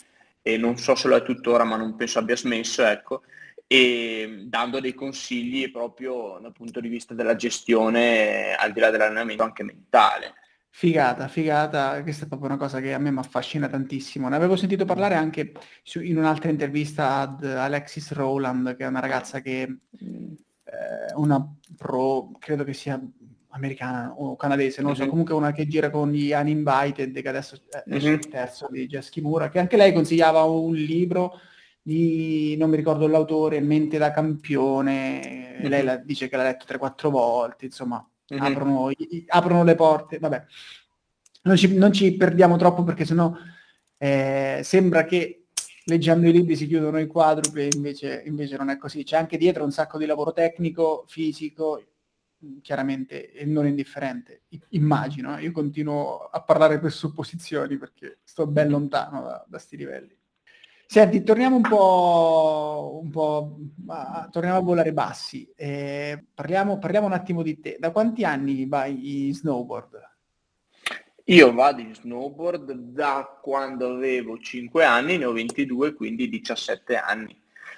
e 0.47 0.57
non 0.57 0.77
so 0.77 0.93
se 0.93 1.07
lo 1.07 1.15
è 1.15 1.23
tuttora, 1.23 1.63
ma 1.63 1.75
non 1.75 1.95
penso 1.95 2.19
abbia 2.19 2.35
smesso, 2.35 2.85
ecco, 2.85 3.23
e 3.65 4.43
dando 4.45 4.79
dei 4.79 4.93
consigli 4.93 5.71
proprio 5.71 6.37
dal 6.39 6.51
punto 6.51 6.79
di 6.79 6.87
vista 6.87 7.15
della 7.15 7.35
gestione, 7.35 8.53
al 8.53 8.71
di 8.71 8.79
là 8.79 8.91
dell'allenamento, 8.91 9.41
anche 9.41 9.63
mentale. 9.63 10.35
Figata, 10.69 11.27
figata, 11.27 11.99
questa 12.03 12.25
è 12.25 12.27
proprio 12.27 12.49
una 12.49 12.59
cosa 12.59 12.79
che 12.79 12.93
a 12.93 12.99
me 12.99 13.09
mi 13.09 13.17
affascina 13.17 13.67
tantissimo. 13.67 14.29
Ne 14.29 14.35
avevo 14.35 14.55
sentito 14.55 14.85
parlare 14.85 15.15
anche 15.15 15.51
su, 15.81 15.99
in 15.99 16.15
un'altra 16.15 16.51
intervista 16.51 17.15
ad 17.21 17.43
Alexis 17.43 18.11
Rowland, 18.11 18.75
che 18.75 18.83
è 18.83 18.87
una 18.87 18.99
ragazza 18.99 19.41
che 19.41 19.67
mm. 19.67 20.33
eh, 20.63 21.13
una 21.15 21.43
pro, 21.75 22.29
credo 22.37 22.63
che 22.63 22.73
sia 22.73 23.01
americana 23.55 24.13
o 24.17 24.35
canadese, 24.35 24.81
non 24.81 24.91
lo 24.91 24.95
so, 24.95 25.01
mm-hmm. 25.01 25.09
comunque 25.09 25.33
una 25.33 25.51
che 25.51 25.67
gira 25.67 25.89
con 25.89 26.11
gli 26.11 26.31
Uninvited, 26.31 27.21
che 27.21 27.29
adesso 27.29 27.55
è 27.69 27.83
mm-hmm. 27.89 28.13
il 28.13 28.27
terzo 28.27 28.67
di 28.69 28.85
Jess 28.85 29.09
Kimura, 29.09 29.49
che 29.49 29.59
anche 29.59 29.77
lei 29.77 29.93
consigliava 29.93 30.43
un 30.43 30.73
libro 30.73 31.39
di, 31.81 32.55
non 32.57 32.69
mi 32.69 32.75
ricordo 32.75 33.07
l'autore, 33.07 33.59
Mente 33.61 33.97
da 33.97 34.11
campione, 34.11 35.57
mm-hmm. 35.59 35.69
lei 35.69 35.83
la, 35.83 35.95
dice 35.97 36.27
che 36.27 36.35
l'ha 36.35 36.43
letto 36.43 36.65
3-4 36.67 37.09
volte, 37.09 37.65
insomma, 37.65 38.05
mm-hmm. 38.33 38.43
aprono, 38.43 38.89
i, 38.91 39.25
aprono, 39.27 39.63
le 39.63 39.75
porte, 39.75 40.19
vabbè. 40.19 40.45
Non 41.43 41.55
ci, 41.55 41.75
non 41.75 41.93
ci 41.93 42.15
perdiamo 42.15 42.57
troppo 42.57 42.83
perché 42.83 43.05
sennò 43.05 43.31
eh, 43.97 44.61
sembra 44.63 45.05
che 45.05 45.45
leggendo 45.85 46.27
i 46.27 46.31
libri 46.31 46.55
si 46.55 46.67
chiudono 46.67 46.99
i 46.99 47.07
quadrupli, 47.07 47.69
invece, 47.75 48.23
invece 48.25 48.57
non 48.57 48.69
è 48.69 48.77
così. 48.77 49.03
C'è 49.03 49.17
anche 49.17 49.37
dietro 49.37 49.63
un 49.63 49.71
sacco 49.71 49.97
di 49.97 50.05
lavoro 50.05 50.33
tecnico, 50.33 51.05
fisico, 51.07 51.81
chiaramente 52.61 53.31
e 53.31 53.45
non 53.45 53.67
indifferente, 53.67 54.43
immagino, 54.69 55.37
eh. 55.37 55.43
io 55.43 55.51
continuo 55.51 56.19
a 56.19 56.41
parlare 56.41 56.79
per 56.79 56.91
supposizioni 56.91 57.77
perché 57.77 58.19
sto 58.23 58.47
ben 58.47 58.69
lontano 58.69 59.21
da, 59.21 59.45
da 59.47 59.57
sti 59.57 59.77
livelli. 59.77 60.17
Senti, 60.87 61.23
torniamo 61.23 61.55
un 61.55 61.63
po', 61.63 62.99
un 63.01 63.09
po' 63.09 63.57
a, 63.87 64.29
torniamo 64.31 64.57
a 64.57 64.61
volare 64.61 64.93
bassi. 64.93 65.51
Eh, 65.55 66.25
parliamo, 66.33 66.77
parliamo 66.77 67.07
un 67.07 67.13
attimo 67.13 67.41
di 67.41 67.59
te. 67.59 67.77
Da 67.79 67.91
quanti 67.91 68.23
anni 68.23 68.67
vai 68.67 69.27
in 69.27 69.33
snowboard? 69.33 70.13
Io 71.25 71.53
vado 71.53 71.81
in 71.81 71.95
snowboard 71.95 72.71
da 72.71 73.39
quando 73.41 73.93
avevo 73.93 74.37
5 74.37 74.85
anni, 74.85 75.17
ne 75.17 75.25
ho 75.25 75.31
22, 75.31 75.95
quindi 75.95 76.29
17 76.29 76.95
anni. 76.97 77.35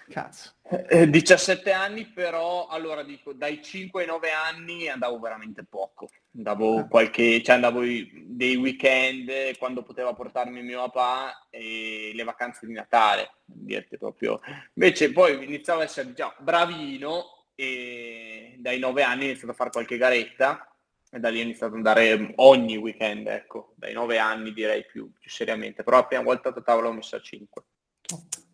Cazzo. 0.09 0.53
Eh, 0.69 1.09
17 1.09 1.71
anni 1.71 2.05
però, 2.05 2.67
allora 2.67 3.03
dico, 3.03 3.33
dai 3.33 3.61
5 3.61 4.01
ai 4.01 4.07
9 4.07 4.31
anni 4.31 4.87
andavo 4.87 5.19
veramente 5.19 5.63
poco. 5.63 6.09
Andavo 6.35 6.77
ah. 6.77 6.87
qualche, 6.87 7.41
cioè 7.43 7.55
andavo 7.55 7.81
dei 7.81 8.55
weekend 8.55 9.57
quando 9.57 9.83
poteva 9.83 10.13
portarmi 10.13 10.61
mio 10.61 10.79
papà 10.85 11.47
e 11.49 12.11
le 12.13 12.23
vacanze 12.23 12.65
di 12.65 12.73
Natale, 12.73 13.31
dirti 13.45 13.97
proprio. 13.97 14.39
Invece 14.73 15.11
poi 15.11 15.43
iniziavo 15.43 15.81
a 15.81 15.83
essere 15.83 16.13
già 16.13 16.33
bravino 16.39 17.49
e 17.55 18.55
dai 18.59 18.79
9 18.79 19.03
anni 19.03 19.23
ho 19.23 19.25
iniziato 19.25 19.51
a 19.51 19.55
fare 19.55 19.71
qualche 19.71 19.97
garetta 19.97 20.71
e 21.09 21.19
da 21.19 21.29
lì 21.29 21.39
ho 21.39 21.43
iniziato 21.43 21.73
ad 21.73 21.77
andare 21.77 22.33
ogni 22.35 22.77
weekend, 22.77 23.27
ecco, 23.27 23.73
dai 23.75 23.93
9 23.93 24.17
anni 24.17 24.53
direi 24.53 24.85
più, 24.85 25.11
più 25.19 25.29
seriamente, 25.29 25.83
però 25.83 25.97
la 25.97 26.05
prima 26.05 26.23
volta 26.23 26.49
a 26.49 26.61
tavola 26.61 26.89
ho 26.89 26.93
messo 26.93 27.15
a 27.15 27.21
5. 27.21 27.63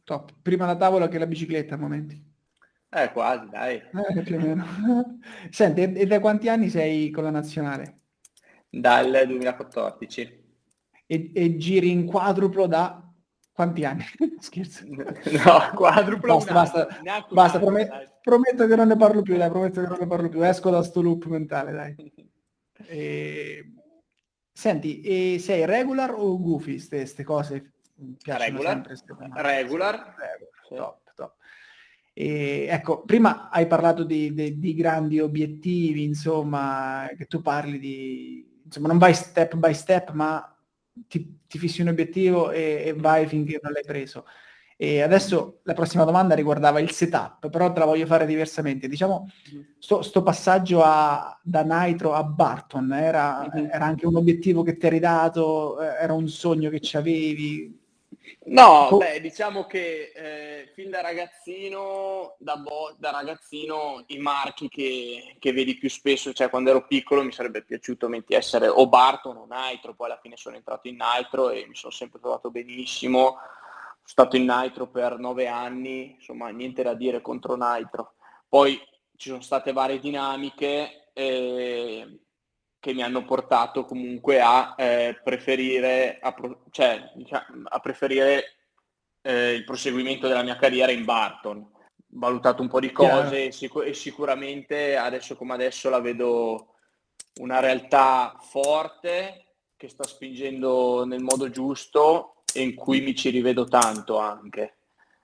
Top. 0.04 0.34
Prima 0.42 0.66
la 0.66 0.76
tavola 0.76 1.08
che 1.08 1.18
la 1.18 1.28
bicicletta 1.28 1.76
a 1.76 1.78
momenti. 1.78 2.32
Eh, 2.90 3.12
quasi, 3.12 3.48
dai. 3.50 3.82
Eh, 4.16 4.22
più 4.22 4.36
o 4.36 4.40
meno. 4.40 4.66
Senti, 5.50 5.82
e 5.82 6.06
da 6.06 6.20
quanti 6.20 6.50
anni 6.50 6.70
sei 6.70 7.10
con 7.10 7.24
la 7.24 7.32
nazionale? 7.32 8.02
Dal 8.70 9.24
2014. 9.26 10.42
E, 11.06 11.32
e 11.34 11.58
giri 11.58 11.90
in 11.92 12.06
quadruplo 12.06 12.68
da 12.68 13.04
quanti 13.52 13.86
anni? 13.86 14.04
Scherzo. 14.40 14.84
No, 14.88 15.72
quadruplo 15.76 16.36
Basta, 16.36 16.54
basta, 16.54 16.88
basta 17.32 17.60
promet- 17.60 18.20
prometto 18.22 18.68
che 18.68 18.76
non 18.76 18.88
ne 18.88 18.98
parlo 18.98 19.22
più, 19.22 19.38
dai, 19.38 19.50
prometto 19.50 19.82
che 19.82 19.88
non 19.88 19.98
ne 20.00 20.08
parlo 20.08 20.30
più. 20.30 20.44
Esco 20.44 20.70
da 20.70 20.84
sto 20.84 21.02
loop 21.02 21.26
mentale, 21.26 21.72
dai. 21.72 21.96
E... 22.88 23.74
Senti, 24.52 25.02
e 25.02 25.40
sei 25.40 25.66
regular 25.66 26.14
o 26.14 26.40
goofy, 26.40 26.86
queste 26.88 27.24
cose? 27.24 27.73
Regular, 28.24 28.82
regular. 29.34 30.16
Top, 30.68 31.14
top. 31.16 31.36
E, 32.14 32.68
ecco, 32.70 33.04
prima 33.04 33.50
hai 33.50 33.66
parlato 33.68 34.04
di, 34.04 34.34
di, 34.34 34.60
di, 34.60 34.76
grandi 34.76 35.20
obiettivi, 35.20 36.04
insomma, 36.04 37.10
che 37.18 37.26
tu 37.26 37.42
parli 37.42 37.80
di, 37.80 38.62
insomma, 38.66 38.88
non 38.88 38.98
vai 38.98 39.14
step 39.14 39.56
by 39.56 39.74
step, 39.74 40.12
ma 40.12 40.48
ti, 41.08 41.40
ti 41.48 41.58
fissi 41.58 41.82
un 41.82 41.88
obiettivo 41.90 42.52
e, 42.52 42.84
e, 42.86 42.94
vai 42.94 43.28
finché 43.28 43.60
non 43.62 43.72
l'hai 43.72 43.84
preso. 43.84 44.26
E 44.76 45.02
adesso 45.02 45.60
la 45.64 45.74
prossima 45.74 46.04
domanda 46.04 46.36
riguardava 46.36 46.80
il 46.80 46.92
setup, 46.92 47.50
però 47.50 47.72
te 47.72 47.80
la 47.80 47.86
voglio 47.86 48.06
fare 48.06 48.26
diversamente. 48.26 48.88
Diciamo, 48.88 49.30
mm-hmm. 49.54 49.64
sto, 49.78 50.02
sto 50.02 50.24
passaggio 50.24 50.82
a, 50.84 51.40
da 51.42 51.64
Nitro 51.64 52.14
a 52.14 52.24
Barton 52.24 52.92
era, 52.92 53.48
mm-hmm. 53.48 53.70
era, 53.72 53.86
anche 53.86 54.08
un 54.08 54.16
obiettivo 54.16 54.64
che 54.64 54.78
ti 54.78 54.88
eri 54.88 55.00
dato, 55.00 55.80
eh, 55.80 56.04
era 56.04 56.14
un 56.14 56.28
sogno 56.28 56.70
che 56.70 56.80
ci 56.80 56.98
avevi. 56.98 57.82
No, 58.46 58.88
Co- 58.90 58.98
beh, 58.98 59.20
diciamo 59.22 59.66
che 59.66 60.12
eh, 60.16 60.72
fin 60.74 60.90
da 60.90 61.02
ragazzino, 61.02 62.36
da, 62.40 62.58
bo- 62.58 62.96
da 62.98 63.12
ragazzino, 63.12 64.04
i 64.08 64.18
marchi 64.18 64.70
che, 64.70 65.36
che, 65.40 65.52
vedi 65.52 65.78
più 65.78 65.90
spesso, 65.90 66.34
cioè 66.34 66.50
quando 66.50 66.70
ero 66.70 66.86
piccolo 66.86 67.24
mi 67.24 67.32
sarebbe 67.32 67.64
piaciuto 67.64 68.10
essere 68.28 68.68
o 68.68 68.88
Barton 68.88 69.38
o 69.38 69.48
Nitro, 69.50 69.94
poi 69.94 70.08
alla 70.08 70.20
fine 70.22 70.38
sono 70.38 70.56
entrato 70.56 70.88
in 70.88 70.98
Nitro 70.98 71.50
e 71.50 71.66
mi 71.68 71.76
sono 71.76 71.92
sempre 71.92 72.20
trovato 72.20 72.50
benissimo. 72.50 73.38
Sono 74.06 74.28
stato 74.28 74.36
in 74.36 74.46
Nitro 74.46 74.88
per 74.88 75.18
nove 75.18 75.48
anni, 75.48 76.16
insomma 76.16 76.50
niente 76.50 76.84
da 76.84 76.94
dire 76.94 77.22
contro 77.22 77.56
Nitro. 77.56 78.16
Poi 78.48 78.80
ci 79.16 79.30
sono 79.30 79.42
state 79.42 79.72
varie 79.72 80.00
dinamiche. 80.00 81.10
Eh, 81.14 82.23
che 82.84 82.94
mi 82.94 83.02
hanno 83.02 83.24
portato 83.24 83.86
comunque 83.86 84.42
a 84.42 84.76
eh, 84.78 85.18
preferire, 85.24 86.20
a, 86.20 86.36
cioè, 86.70 87.14
diciamo, 87.16 87.46
a 87.64 87.80
preferire 87.80 88.58
eh, 89.22 89.54
il 89.54 89.64
proseguimento 89.64 90.28
della 90.28 90.44
mia 90.44 90.58
carriera 90.58 90.92
in 90.92 91.06
Barton. 91.06 91.66
Valutato 92.08 92.62
un 92.62 92.68
po' 92.68 92.82
di 92.82 92.92
cose 92.92 93.46
e, 93.46 93.52
sic- 93.54 93.86
e 93.86 93.94
sicuramente 93.94 94.98
adesso 94.98 95.38
come 95.38 95.54
adesso 95.54 95.90
la 95.90 96.02
vedo 96.02 96.74
una 97.36 97.62
realtà 97.62 98.36
forte 98.42 99.46
che 99.78 99.88
sta 99.88 100.04
spingendo 100.04 101.06
nel 101.06 101.24
modo 101.24 101.50
giusto 101.50 102.44
e 102.54 102.64
in 102.64 102.76
cui 102.76 103.00
mi 103.00 103.16
ci 103.16 103.30
rivedo 103.30 103.64
tanto 103.64 104.18
anche. 104.18 104.76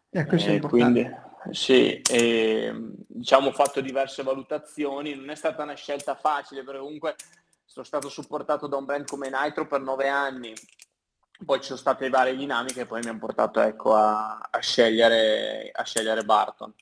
Ecco, 0.09 0.35
eh, 0.35 0.61
quindi, 0.61 1.05
sì, 1.51 1.99
e, 2.09 2.73
diciamo 3.05 3.49
ho 3.49 3.51
fatto 3.51 3.81
diverse 3.81 4.23
valutazioni, 4.23 5.13
non 5.13 5.29
è 5.29 5.35
stata 5.35 5.63
una 5.63 5.75
scelta 5.75 6.15
facile 6.15 6.63
perché 6.63 6.79
comunque 6.79 7.15
sono 7.69 7.85
stato 7.85 8.09
supportato 8.09 8.65
da 8.65 8.77
un 8.77 8.85
brand 8.85 9.05
come 9.05 9.29
Nitro 9.29 9.67
per 9.67 9.79
nove 9.79 10.07
anni, 10.07 10.55
poi 11.45 11.59
ci 11.59 11.65
sono 11.65 11.77
state 11.77 12.09
varie 12.09 12.35
dinamiche 12.35 12.81
e 12.81 12.85
poi 12.87 13.01
mi 13.03 13.09
hanno 13.09 13.19
portato 13.19 13.61
ecco, 13.61 13.93
a, 13.93 14.39
a, 14.49 14.59
scegliere, 14.59 15.69
a 15.71 15.83
scegliere 15.83 16.23
Barton. 16.23 16.73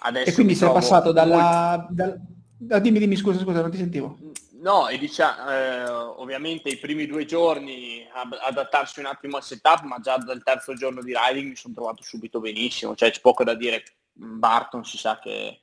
Adesso 0.00 0.28
e 0.28 0.34
quindi 0.34 0.54
sei 0.54 0.70
passato 0.70 1.10
dalla... 1.10 1.86
Dal... 1.88 2.20
Ah, 2.68 2.78
dimmi, 2.78 2.98
dimmi, 2.98 3.16
scusa, 3.16 3.40
scusa, 3.40 3.62
non 3.62 3.70
ti 3.70 3.78
sentivo. 3.78 4.18
No, 4.60 4.88
e 4.88 4.98
diciamo, 4.98 5.50
eh, 5.50 5.88
ovviamente 5.88 6.68
i 6.68 6.76
primi 6.76 7.06
due 7.06 7.24
giorni 7.24 8.06
adattarsi 8.46 9.00
un 9.00 9.06
attimo 9.06 9.38
al 9.38 9.42
setup, 9.42 9.82
ma 9.82 10.00
già 10.00 10.18
dal 10.18 10.42
terzo 10.42 10.74
giorno 10.74 11.00
di 11.02 11.14
riding 11.16 11.48
mi 11.48 11.56
sono 11.56 11.72
trovato 11.72 12.02
subito 12.02 12.40
benissimo, 12.40 12.94
cioè 12.94 13.10
c'è 13.10 13.20
poco 13.20 13.42
da 13.42 13.54
dire, 13.54 13.82
Barton 14.12 14.84
si 14.84 14.98
sa 14.98 15.18
che 15.18 15.60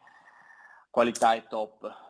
qualità 0.89 1.33
è 1.33 1.45
top. 1.47 2.02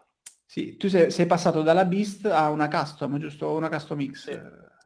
Sì, 0.54 0.78
tu 0.78 0.88
sei, 0.88 1.10
sei, 1.10 1.26
passato 1.26 1.64
dalla 1.64 1.84
Beast 1.84 2.28
a 2.28 2.52
una 2.52 2.68
custom, 2.68 3.18
giusto? 3.18 3.56
Una 3.56 3.70
custom 3.70 4.08
X. 4.12 4.30
Sì. 4.30 4.40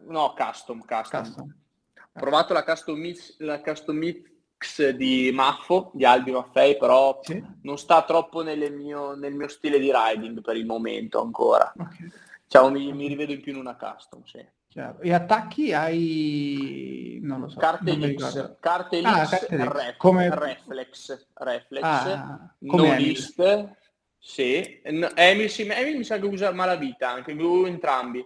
No, 0.08 0.34
custom, 0.34 0.80
custom. 0.86 1.23
custom. 1.23 1.56
Ho 1.93 2.19
provato 2.21 2.53
la 2.53 2.63
custom, 2.63 2.97
mix, 2.97 3.36
la 3.39 3.60
custom 3.60 3.97
Mix 3.97 4.91
di 4.91 5.30
Maffo, 5.34 5.91
di 5.93 6.06
Albi 6.06 6.32
Maffei, 6.32 6.77
però 6.77 7.19
sì. 7.21 7.43
non 7.63 7.77
sta 7.77 8.03
troppo 8.03 8.43
mio, 8.43 9.13
nel 9.15 9.34
mio 9.34 9.49
stile 9.49 9.77
di 9.77 9.91
riding 9.93 10.39
per 10.39 10.56
il 10.56 10.65
momento 10.65 11.21
ancora. 11.21 11.69
Okay. 11.77 12.12
Cioè, 12.47 12.71
mi, 12.71 12.93
mi, 12.93 13.10
rivedo 13.10 13.34
in 13.34 13.41
più 13.41 13.51
in 13.51 13.58
una 13.58 13.75
custom, 13.75 14.23
sì. 14.23 14.47
Chiaro. 14.69 15.01
E 15.01 15.12
attacchi 15.12 15.73
hai... 15.73 17.19
non 17.23 17.41
lo 17.41 17.49
so. 17.49 17.60
Carte 17.60 18.15
X, 18.15 18.56
carte 18.62 19.01
ah, 19.03 19.25
X, 19.25 19.47
ref, 19.49 19.97
come... 19.97 20.30
reflex, 20.34 21.27
reflex, 21.34 21.84
ah, 21.84 22.56
no 22.60 22.95
list 22.95 23.75
sì, 24.17 24.82
Emil, 24.84 25.49
sì, 25.49 25.67
Emil 25.67 25.97
mi 25.97 26.03
sa 26.03 26.19
che 26.19 26.25
usa 26.25 26.51
malavita, 26.51 27.10
anche 27.10 27.34
lui 27.34 27.69
entrambi. 27.69 28.25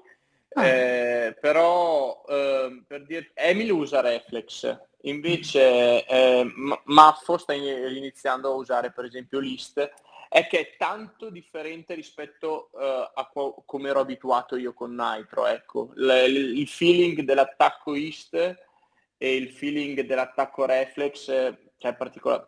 Ah. 0.54 0.68
Eh, 0.68 1.38
però 1.40 2.24
eh, 2.28 2.84
per 2.86 3.06
dire, 3.06 3.32
Emil 3.34 3.72
usa 3.72 4.02
Reflex, 4.02 4.78
invece 5.02 6.06
eh, 6.06 6.46
Maffo 6.86 7.38
sta 7.38 7.54
iniziando 7.54 8.50
a 8.50 8.56
usare 8.56 8.92
per 8.92 9.06
esempio 9.06 9.40
List, 9.40 9.92
è 10.28 10.48
che 10.48 10.60
è 10.60 10.76
tanto 10.78 11.30
differente 11.30 11.94
rispetto 11.94 12.70
uh, 12.72 12.80
a 12.80 13.30
co- 13.30 13.64
come 13.66 13.90
ero 13.90 14.00
abituato 14.00 14.56
io 14.56 14.74
con 14.74 14.96
Nitro. 14.96 15.46
Ecco. 15.46 15.92
L- 15.96 16.10
il 16.10 16.68
feeling 16.70 17.20
dell'attacco 17.24 17.94
East 17.96 18.34
e 19.18 19.36
il 19.36 19.50
feeling 19.50 20.00
dell'attacco 20.00 20.66
Reflex 20.66 21.26
cioè, 21.78 21.96
particolar- 21.96 22.46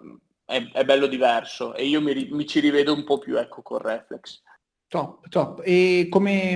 è, 0.54 0.72
è 0.72 0.86
bello 0.86 1.08
diverso 1.08 1.74
e 1.74 1.86
io 1.86 2.00
mi, 2.00 2.30
mi, 2.32 2.46
ci 2.46 2.60
rivedo 2.60 2.94
un 2.94 3.04
po' 3.04 3.18
più 3.18 3.38
ecco 3.38 3.62
con 3.62 3.80
Reflex. 3.80 4.42
Top, 4.88 5.28
top. 5.28 5.62
E 5.66 6.08
come, 6.10 6.56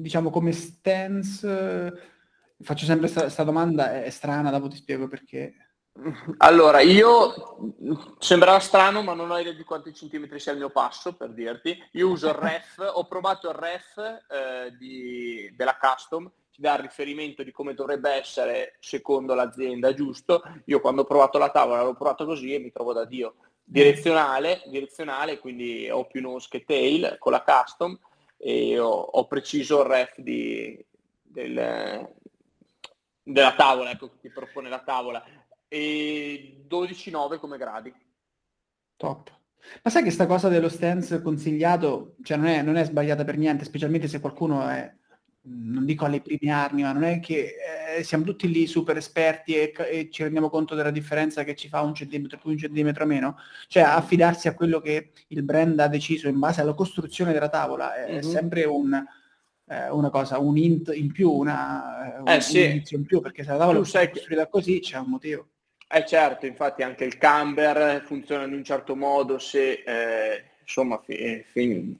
diciamo, 0.00 0.30
come 0.30 0.52
stance, 0.52 1.92
faccio 2.58 2.84
sempre 2.86 3.10
questa 3.10 3.42
domanda, 3.42 4.02
è 4.02 4.08
strana, 4.08 4.50
dopo 4.50 4.68
ti 4.68 4.76
spiego 4.76 5.08
perché. 5.08 5.54
Allora, 6.38 6.80
io 6.80 7.34
sembrava 8.18 8.58
strano, 8.60 9.02
ma 9.02 9.12
non 9.12 9.30
ho 9.30 9.38
idea 9.38 9.52
di 9.52 9.64
quanti 9.64 9.92
centimetri 9.92 10.40
sia 10.40 10.52
il 10.52 10.58
mio 10.58 10.70
passo, 10.70 11.14
per 11.16 11.34
dirti. 11.34 11.76
Io 11.92 12.08
uso 12.08 12.28
il 12.28 12.34
ref, 12.34 12.78
ho 12.94 13.06
provato 13.06 13.50
il 13.50 13.54
ref 13.54 13.98
eh, 13.98 14.74
di, 14.78 15.52
della 15.54 15.76
custom 15.78 16.30
ti 16.56 16.62
dà 16.62 16.76
il 16.76 16.84
riferimento 16.84 17.42
di 17.42 17.52
come 17.52 17.74
dovrebbe 17.74 18.10
essere 18.10 18.76
secondo 18.80 19.34
l'azienda 19.34 19.92
giusto. 19.92 20.42
Io 20.64 20.80
quando 20.80 21.02
ho 21.02 21.04
provato 21.04 21.36
la 21.36 21.50
tavola 21.50 21.82
l'ho 21.82 21.92
provato 21.92 22.24
così 22.24 22.54
e 22.54 22.58
mi 22.58 22.72
trovo 22.72 22.94
da 22.94 23.04
Dio. 23.04 23.34
Direzionale, 23.62 24.62
direzionale 24.66 25.38
quindi 25.38 25.90
ho 25.90 26.06
più 26.06 26.22
nose 26.22 26.48
che 26.50 26.64
tail 26.64 27.16
con 27.18 27.32
la 27.32 27.42
custom 27.42 27.98
e 28.38 28.78
ho, 28.78 28.88
ho 28.88 29.26
preciso 29.26 29.82
il 29.82 29.86
ref 29.86 30.18
di, 30.18 30.82
del, 31.20 32.08
della 33.22 33.54
tavola, 33.54 33.90
ecco, 33.90 34.16
ti 34.18 34.30
propone 34.30 34.70
la 34.70 34.80
tavola. 34.80 35.22
E 35.68 36.64
12,9 36.66 37.38
come 37.38 37.58
gradi. 37.58 37.94
Top. 38.96 39.30
Ma 39.82 39.90
sai 39.90 40.04
che 40.04 40.10
sta 40.10 40.26
cosa 40.26 40.48
dello 40.48 40.70
stance 40.70 41.20
consigliato, 41.20 42.14
cioè 42.22 42.38
non 42.38 42.46
è, 42.46 42.62
non 42.62 42.76
è 42.76 42.84
sbagliata 42.84 43.24
per 43.24 43.36
niente, 43.36 43.64
specialmente 43.64 44.08
se 44.08 44.20
qualcuno 44.20 44.66
è 44.66 44.90
non 45.48 45.84
dico 45.84 46.04
alle 46.04 46.20
prime 46.20 46.50
armi, 46.50 46.82
ma 46.82 46.92
non 46.92 47.04
è 47.04 47.20
che 47.20 47.54
eh, 47.96 48.02
siamo 48.02 48.24
tutti 48.24 48.50
lì 48.50 48.66
super 48.66 48.96
esperti 48.96 49.54
e, 49.54 49.72
e, 49.90 50.08
ci 50.10 50.22
rendiamo 50.22 50.50
conto 50.50 50.74
della 50.74 50.90
differenza 50.90 51.44
che 51.44 51.54
ci 51.54 51.68
fa 51.68 51.82
un 51.82 51.94
centimetro 51.94 52.38
più, 52.38 52.50
un 52.50 52.58
centimetro 52.58 53.06
meno. 53.06 53.38
Cioè 53.68 53.82
affidarsi 53.82 54.48
a 54.48 54.54
quello 54.54 54.80
che 54.80 55.10
il 55.28 55.42
brand 55.42 55.78
ha 55.78 55.88
deciso 55.88 56.28
in 56.28 56.38
base 56.38 56.60
alla 56.60 56.74
costruzione 56.74 57.32
della 57.32 57.48
tavola 57.48 57.94
è 57.94 58.12
mm-hmm. 58.12 58.20
sempre 58.20 58.64
un, 58.64 59.04
eh, 59.68 59.90
una 59.90 60.10
cosa, 60.10 60.38
un 60.38 60.56
int 60.56 60.92
in 60.94 61.12
più, 61.12 61.30
una, 61.30 62.16
eh, 62.24 62.34
un, 62.34 62.40
sì. 62.40 62.62
un 62.62 62.82
in 62.88 63.06
più, 63.06 63.20
perché 63.20 63.42
se 63.42 63.50
la 63.50 63.58
tavola 63.58 63.80
è 63.80 64.10
costruita 64.10 64.46
così 64.48 64.80
c'è 64.80 64.98
un 64.98 65.10
motivo. 65.10 65.48
Eh 65.88 66.04
certo, 66.04 66.46
infatti 66.46 66.82
anche 66.82 67.04
il 67.04 67.16
camber 67.16 68.02
funziona 68.04 68.42
in 68.44 68.52
un 68.52 68.64
certo 68.64 68.96
modo 68.96 69.38
se 69.38 69.84
eh, 69.86 70.44
insomma 70.60 71.00
fi, 71.04 71.44
fi, 71.52 71.96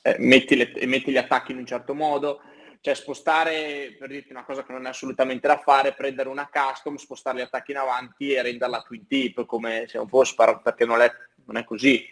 eh, 0.00 0.16
metti, 0.18 0.56
le, 0.56 0.72
metti, 0.86 1.10
gli 1.10 1.18
attacchi 1.18 1.52
in 1.52 1.58
un 1.58 1.66
certo 1.66 1.94
modo, 1.94 2.40
cioè 2.86 2.94
spostare, 2.94 3.96
per 3.98 4.08
dirti 4.08 4.30
una 4.30 4.44
cosa 4.44 4.62
che 4.62 4.70
non 4.70 4.86
è 4.86 4.90
assolutamente 4.90 5.48
da 5.48 5.58
fare, 5.58 5.92
prendere 5.92 6.28
una 6.28 6.48
custom, 6.48 6.94
spostare 6.94 7.38
gli 7.38 7.40
attacchi 7.40 7.72
in 7.72 7.78
avanti 7.78 8.30
e 8.30 8.40
renderla 8.40 8.84
twin 8.86 9.08
tip 9.08 9.44
come 9.44 9.86
se 9.88 9.98
non 9.98 10.06
fosse, 10.06 10.36
perché 10.62 10.84
non 10.84 11.00
è, 11.00 11.10
non 11.46 11.56
è 11.56 11.64
così, 11.64 12.06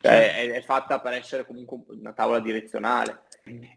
cioè, 0.00 0.34
è, 0.34 0.50
è 0.52 0.62
fatta 0.62 0.98
per 0.98 1.12
essere 1.12 1.44
comunque 1.44 1.80
una 1.88 2.14
tavola 2.14 2.40
direzionale. 2.40 3.24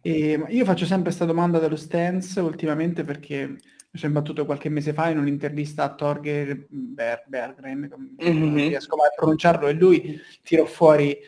E 0.02 0.42
io 0.48 0.64
faccio 0.64 0.86
sempre 0.86 1.08
questa 1.08 1.26
domanda 1.26 1.60
dello 1.60 1.76
stance 1.76 2.40
ultimamente 2.40 3.04
perché 3.04 3.46
mi 3.48 3.60
sono 4.00 4.14
imbattuto 4.14 4.46
qualche 4.46 4.70
mese 4.70 4.94
fa 4.94 5.10
in 5.10 5.18
un'intervista 5.18 5.84
a 5.84 5.96
Torger 5.96 6.66
Ber- 6.70 7.26
Bergren, 7.28 7.92
mm-hmm. 8.24 8.38
non 8.40 8.56
riesco 8.56 8.96
mai 8.96 9.08
a 9.08 9.14
pronunciarlo, 9.18 9.68
e 9.68 9.74
lui 9.74 10.18
tirò 10.44 10.64
fuori 10.64 11.20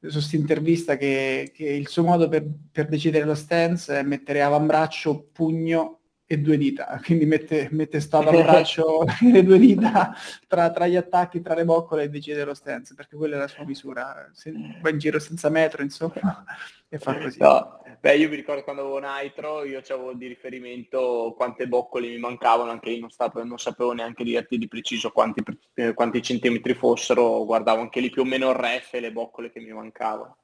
su 0.00 0.12
questa 0.12 0.36
intervista 0.36 0.96
che, 0.96 1.50
che, 1.54 1.64
il 1.64 1.88
suo 1.88 2.04
modo 2.04 2.28
per, 2.28 2.46
per, 2.70 2.88
decidere 2.88 3.24
lo 3.24 3.34
stance 3.34 3.98
è 3.98 4.02
mettere 4.02 4.42
avambraccio, 4.42 5.28
pugno 5.32 5.97
e 6.30 6.38
due 6.40 6.58
dita, 6.58 7.00
quindi 7.02 7.24
mette, 7.24 7.68
mette 7.72 8.00
sto 8.00 8.18
avambraccio 8.18 9.06
e 9.22 9.30
le 9.32 9.42
due 9.42 9.58
dita 9.58 10.14
tra, 10.46 10.70
tra, 10.70 10.86
gli 10.86 10.94
attacchi, 10.94 11.40
tra 11.40 11.54
le 11.54 11.64
boccole 11.64 12.02
e 12.02 12.10
decide 12.10 12.44
lo 12.44 12.52
stance, 12.52 12.94
perché 12.94 13.16
quella 13.16 13.36
è 13.36 13.38
la 13.38 13.48
sua 13.48 13.64
misura, 13.64 14.28
Se, 14.34 14.52
va 14.82 14.90
in 14.90 14.98
giro 14.98 15.18
senza 15.18 15.48
metro, 15.48 15.82
insomma, 15.82 16.44
e 16.86 16.98
fa 16.98 17.16
così. 17.16 17.38
No, 17.40 17.80
beh, 17.98 18.16
io 18.16 18.28
mi 18.28 18.36
ricordo 18.36 18.62
quando 18.62 18.82
avevo 18.82 19.00
Nitro, 19.00 19.64
io 19.64 19.78
avevo 19.78 20.12
di 20.12 20.26
riferimento 20.26 21.32
quante 21.34 21.66
boccole 21.66 22.08
mi 22.08 22.18
mancavano, 22.18 22.70
anche 22.70 22.90
lì 22.90 23.00
non, 23.00 23.08
stavo, 23.08 23.42
non 23.42 23.58
sapevo 23.58 23.92
neanche 23.92 24.22
dirti 24.22 24.58
di 24.58 24.68
preciso 24.68 25.10
quanti, 25.10 25.42
eh, 25.76 25.94
quanti 25.94 26.20
centimetri 26.20 26.74
fossero, 26.74 27.42
guardavo 27.46 27.80
anche 27.80 28.00
lì 28.00 28.10
più 28.10 28.20
o 28.20 28.26
meno 28.26 28.50
il 28.50 28.56
ref 28.56 28.92
e 28.92 29.00
le 29.00 29.12
boccole 29.12 29.50
che 29.50 29.60
mi 29.60 29.72
mancavano. 29.72 30.36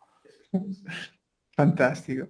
Fantastico. 1.50 2.28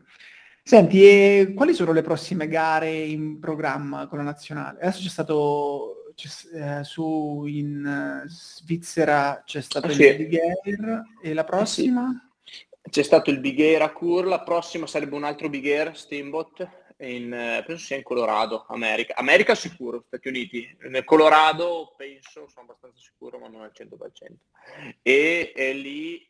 Senti, 0.66 1.04
e 1.04 1.52
quali 1.54 1.74
sono 1.74 1.92
le 1.92 2.00
prossime 2.00 2.48
gare 2.48 2.90
in 2.90 3.38
programma 3.38 4.06
con 4.06 4.16
la 4.16 4.24
nazionale? 4.24 4.80
Adesso 4.80 5.02
c'è 5.02 5.08
stato 5.10 6.12
c'è, 6.14 6.78
eh, 6.78 6.84
su 6.84 7.44
in 7.46 8.22
uh, 8.24 8.26
Svizzera 8.26 9.42
c'è 9.44 9.60
stato 9.60 9.90
sì. 9.90 10.04
il 10.04 10.16
Big 10.16 10.38
Air 10.40 11.02
e 11.20 11.34
la 11.34 11.44
prossima? 11.44 12.30
Sì. 12.42 12.64
C'è 12.88 13.02
stato 13.02 13.28
il 13.28 13.40
Big 13.40 13.60
Air 13.60 13.82
a 13.82 13.92
Cur, 13.92 14.24
la 14.24 14.40
prossima 14.40 14.86
sarebbe 14.86 15.16
un 15.16 15.24
altro 15.24 15.50
Big 15.50 15.66
Air, 15.66 15.94
Steamboat, 15.94 16.66
in, 16.96 17.30
eh, 17.30 17.62
penso 17.66 17.84
sia 17.84 17.96
in 17.96 18.02
Colorado, 18.02 18.64
America. 18.68 19.14
America 19.16 19.54
sicuro, 19.54 20.04
Stati 20.06 20.28
Uniti. 20.28 20.66
Nel 20.88 21.04
Colorado 21.04 21.92
penso, 21.94 22.48
sono 22.48 22.64
abbastanza 22.64 23.02
sicuro, 23.02 23.38
ma 23.38 23.48
non 23.48 23.60
al 23.60 23.72
100%. 23.74 24.32
E, 25.02 25.52
e 25.54 25.72
lì 25.74 26.26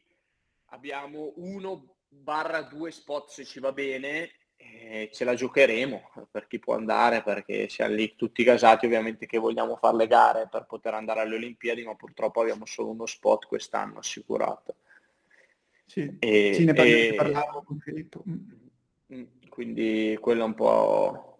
abbiamo 0.70 1.34
uno 1.36 1.93
barra 2.22 2.62
due 2.62 2.90
spot 2.90 3.30
se 3.30 3.44
ci 3.44 3.60
va 3.60 3.72
bene 3.72 4.30
eh, 4.56 5.10
ce 5.12 5.24
la 5.24 5.34
giocheremo 5.34 6.28
per 6.30 6.46
chi 6.46 6.58
può 6.58 6.74
andare 6.74 7.22
perché 7.22 7.68
siamo 7.68 7.94
lì 7.94 8.14
tutti 8.16 8.42
gasati 8.42 8.86
ovviamente 8.86 9.26
che 9.26 9.38
vogliamo 9.38 9.76
fare 9.76 9.96
le 9.96 10.06
gare 10.06 10.48
per 10.50 10.64
poter 10.66 10.94
andare 10.94 11.20
alle 11.20 11.36
Olimpiadi 11.36 11.84
ma 11.84 11.94
purtroppo 11.94 12.40
abbiamo 12.40 12.64
solo 12.64 12.90
uno 12.90 13.06
spot 13.06 13.46
quest'anno 13.46 13.98
assicurato. 13.98 14.76
Sì, 15.86 16.16
e, 16.18 16.52
sì 16.54 16.64
ne, 16.64 16.72
parliamo, 16.72 17.02
e... 17.02 17.14
parlavo 17.14 17.62
con 17.62 17.78
Filippo. 17.78 18.22
Mm, 18.26 19.22
quindi 19.48 20.16
quello 20.20 20.42
è 20.42 20.46
un 20.46 20.54
po' 20.54 21.38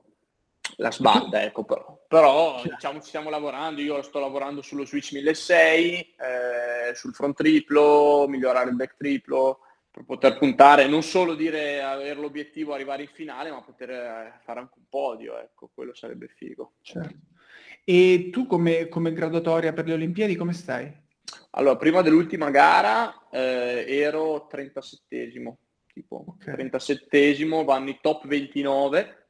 la 0.77 0.91
sbanda, 0.91 1.43
ecco, 1.43 1.65
però, 1.65 2.05
però 2.07 2.61
diciamo 2.63 3.01
ci 3.01 3.09
stiamo 3.09 3.31
lavorando, 3.31 3.81
io 3.81 4.03
sto 4.03 4.19
lavorando 4.19 4.61
sullo 4.61 4.85
Switch 4.85 5.13
1600, 5.13 6.23
eh, 6.23 6.95
sul 6.95 7.15
front 7.15 7.37
triplo, 7.37 8.27
migliorare 8.29 8.71
il 8.71 8.77
back 8.77 8.97
triplo, 8.97 9.61
per 9.95 10.05
poter 10.05 10.37
puntare, 10.39 10.89
non 10.89 11.05
solo 11.05 11.37
dire 11.37 11.81
avere 11.81 12.19
l'obiettivo 12.19 12.75
arrivare 12.75 13.03
in 13.03 13.09
finale, 13.13 13.53
ma 13.53 13.63
poter 13.63 13.91
eh, 13.91 14.41
fare 14.43 14.59
anche 14.59 14.75
un 14.79 14.87
podio, 14.89 15.39
ecco, 15.39 15.71
quello 15.73 15.95
sarebbe 15.95 16.27
figo. 16.27 16.73
Certo. 16.81 17.15
E 17.85 18.31
tu 18.33 18.49
come, 18.49 18.89
come 18.89 19.13
graduatoria 19.13 19.73
per 19.73 19.87
le 19.87 19.93
Olimpiadi 19.93 20.35
come 20.35 20.53
stai? 20.53 20.93
Allora, 21.51 21.77
prima 21.77 22.03
dell'ultima 22.03 22.51
gara 22.51 23.29
eh, 23.31 23.85
ero 23.87 24.49
37esimo, 24.51 25.55
tipo 25.93 26.25
okay. 26.27 26.57
37esimo, 26.57 27.65
vanno 27.65 27.91
i 27.91 27.99
top 28.03 28.27
29 28.27 28.99
Ah. 29.01 29.24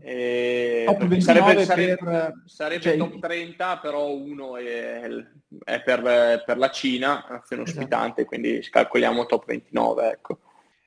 Eh, 0.00 0.84
sarebbe, 1.18 1.64
sarebbe, 1.64 1.96
per, 1.96 2.42
sarebbe 2.46 2.80
cioè, 2.82 2.96
top 2.96 3.18
30, 3.18 3.78
però 3.78 4.12
uno 4.12 4.56
è, 4.56 5.02
è 5.64 5.82
per, 5.82 6.42
per, 6.44 6.58
la 6.58 6.70
Cina, 6.70 7.24
nazione 7.28 7.62
esatto. 7.62 7.78
ospitante, 7.78 8.24
quindi 8.24 8.66
calcoliamo 8.70 9.26
top 9.26 9.46
29. 9.46 10.10
Ecco. 10.10 10.38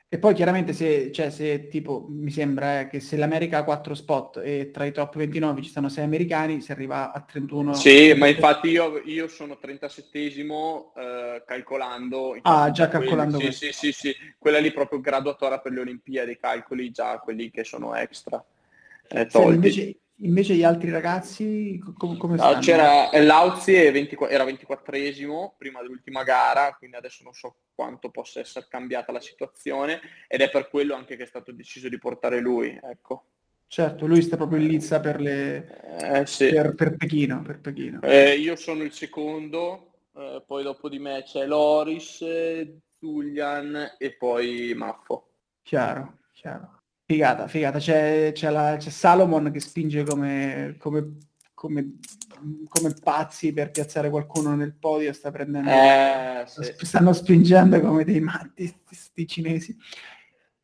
E 0.07 0.19
poi 0.19 0.33
chiaramente 0.33 0.71
se, 0.71 1.11
cioè, 1.11 1.29
se 1.29 1.67
tipo, 1.67 2.05
mi 2.07 2.31
sembra 2.31 2.79
eh, 2.79 2.87
che 2.87 3.01
se 3.01 3.17
l'America 3.17 3.57
ha 3.57 3.63
4 3.63 3.93
spot 3.95 4.41
e 4.41 4.69
tra 4.71 4.85
i 4.85 4.93
top 4.93 5.17
29 5.17 5.61
ci 5.61 5.69
stanno 5.69 5.89
6 5.89 6.03
americani, 6.05 6.61
si 6.61 6.71
arriva 6.71 7.11
a 7.11 7.19
31. 7.19 7.73
Sì, 7.73 8.13
ma 8.13 8.27
infatti 8.27 8.69
io, 8.69 9.01
io 9.03 9.27
sono 9.27 9.57
37esimo 9.61 10.93
eh, 10.95 11.43
calcolando. 11.45 12.37
Ah, 12.43 12.71
già 12.71 12.87
calcolando. 12.87 13.37
Quelli, 13.37 13.51
sì, 13.51 13.73
sì, 13.73 13.91
sì, 13.91 13.91
sì, 13.91 14.15
quella 14.37 14.59
lì 14.59 14.71
proprio 14.71 15.01
graduatoria 15.01 15.59
per 15.59 15.73
le 15.73 15.81
Olimpiadi, 15.81 16.37
calcoli 16.37 16.91
già 16.91 17.17
quelli 17.17 17.51
che 17.51 17.65
sono 17.65 17.93
extra 17.93 18.41
eh. 19.07 19.27
Invece, 19.33 19.99
invece, 20.17 20.55
gli 20.55 20.63
altri 20.63 20.89
ragazzi 20.89 21.79
com- 21.97 22.17
come 22.17 22.37
stanno? 22.37 22.55
No, 22.55 22.59
c'era 22.59 23.09
Lauzi 23.21 23.73
era 23.73 24.45
24esimo 24.45 25.53
prima 25.57 25.81
dell'ultima 25.81 26.23
gara, 26.23 26.75
quindi 26.77 26.95
adesso 26.95 27.23
non 27.23 27.33
so 27.33 27.55
quanto 27.73 28.09
possa 28.09 28.39
essere 28.39 28.67
cambiata 28.69 29.11
la 29.11 29.19
situazione 29.19 29.99
ed 30.27 30.41
è 30.41 30.49
per 30.49 30.69
quello 30.69 30.95
anche 30.95 31.15
che 31.15 31.23
è 31.23 31.27
stato 31.27 31.51
deciso 31.51 31.89
di 31.89 31.97
portare 31.97 32.39
lui, 32.39 32.79
ecco. 32.81 33.25
Certo, 33.67 34.05
lui 34.05 34.21
sta 34.21 34.37
proprio 34.37 34.59
in 34.59 34.67
lizza 34.67 34.99
per, 34.99 35.19
le... 35.19 36.19
eh, 36.19 36.25
sì. 36.25 36.49
per, 36.49 36.75
per 36.75 36.95
Pechino. 36.95 37.41
Per 37.41 37.59
Pechino. 37.59 38.01
Eh, 38.03 38.37
io 38.37 38.55
sono 38.55 38.83
il 38.83 38.93
secondo, 38.93 39.95
eh, 40.15 40.43
poi 40.45 40.63
dopo 40.63 40.87
di 40.87 40.99
me 40.99 41.23
c'è 41.25 41.45
Loris, 41.45 42.23
Zulian 42.93 43.95
e 43.97 44.15
poi 44.15 44.73
Maffo. 44.75 45.29
Chiaro, 45.63 46.19
chiaro. 46.31 46.83
Figata, 47.07 47.47
figata. 47.47 47.77
C'è, 47.77 48.31
c'è, 48.33 48.49
la, 48.49 48.77
c'è 48.77 48.89
Salomon 48.89 49.51
che 49.51 49.59
spinge 49.59 50.03
come, 50.03 50.75
come, 50.79 51.17
come, 51.53 51.97
come, 52.67 52.93
pazzi 53.01 53.53
per 53.53 53.69
piazzare 53.69 54.09
qualcuno 54.09 54.55
nel 54.55 54.73
podio, 54.73 55.13
sta 55.13 55.29
prendendo... 55.29 55.69
Eh, 55.69 56.43
sì. 56.47 56.73
Stanno 56.77 57.13
spingendo 57.13 57.79
come 57.79 58.03
dei 58.03 58.21
matti 58.21 58.73
questi 58.83 59.27
cinesi 59.27 59.77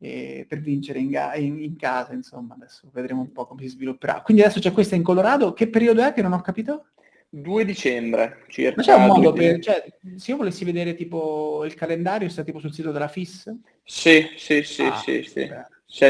per 0.02 0.58
vincere 0.58 0.98
in, 0.98 1.10
ga- 1.10 1.36
in, 1.36 1.62
in, 1.62 1.76
casa, 1.76 2.12
insomma, 2.12 2.54
adesso 2.54 2.90
vedremo 2.92 3.20
un 3.20 3.30
po' 3.30 3.46
come 3.46 3.62
si 3.62 3.68
svilupperà. 3.68 4.20
Quindi 4.22 4.42
adesso 4.42 4.58
c'è 4.58 4.72
questa 4.72 4.96
in 4.96 5.04
Colorado, 5.04 5.52
che 5.52 5.68
periodo 5.68 6.02
è 6.02 6.12
che 6.12 6.22
non 6.22 6.32
ho 6.32 6.40
capito? 6.40 6.86
2 7.28 7.64
dicembre 7.64 8.44
circa. 8.48 8.74
Ma 8.78 8.82
c'è 8.82 8.94
un 8.94 9.06
modo 9.06 9.32
per, 9.32 9.60
cioè, 9.60 9.84
se 10.16 10.32
io 10.32 10.36
volessi 10.36 10.64
vedere 10.64 10.94
tipo 10.94 11.64
il 11.64 11.74
calendario, 11.74 12.28
sta 12.28 12.42
tipo 12.42 12.58
sul 12.58 12.72
sito 12.72 12.90
della 12.90 13.06
FIS? 13.06 13.54
Sì, 13.84 14.26
sì, 14.36 14.64
sì, 14.64 14.82
ah, 14.82 14.96
sì, 14.96 15.22
sì. 15.22 15.46
Cioè, 15.46 15.66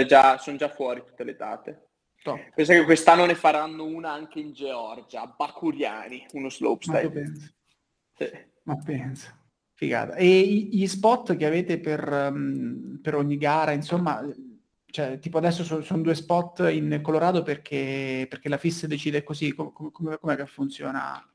già, 0.06 0.38
sono 0.38 0.56
già 0.56 0.68
fuori 0.68 1.02
tutte 1.04 1.24
le 1.24 1.34
date. 1.34 1.88
Top. 2.22 2.52
Pensa 2.54 2.72
che 2.72 2.84
quest'anno 2.84 3.26
ne 3.26 3.34
faranno 3.34 3.84
una 3.84 4.12
anche 4.12 4.38
in 4.38 4.52
Georgia, 4.52 5.22
a 5.22 5.34
Bakuriani, 5.36 6.24
uno 6.32 6.48
slopestyle. 6.48 7.02
Ma 7.02 7.10
penso. 7.10 7.52
Sì. 8.16 8.30
Ma 8.62 8.76
penso. 8.76 9.40
Figata. 9.74 10.14
E 10.14 10.42
gli 10.70 10.86
spot 10.86 11.36
che 11.36 11.46
avete 11.46 11.80
per, 11.80 12.08
um, 12.08 13.00
per 13.02 13.16
ogni 13.16 13.36
gara, 13.36 13.72
insomma, 13.72 14.24
cioè, 14.86 15.18
tipo 15.18 15.38
adesso 15.38 15.64
sono, 15.64 15.82
sono 15.82 16.02
due 16.02 16.14
spot 16.14 16.68
in 16.70 17.00
Colorado 17.02 17.42
perché, 17.42 18.26
perché 18.28 18.48
la 18.48 18.58
FIS 18.58 18.86
decide 18.86 19.24
così, 19.24 19.52
com- 19.52 19.72
com- 19.72 20.18
com'è 20.20 20.36
che 20.36 20.46
funziona? 20.46 21.26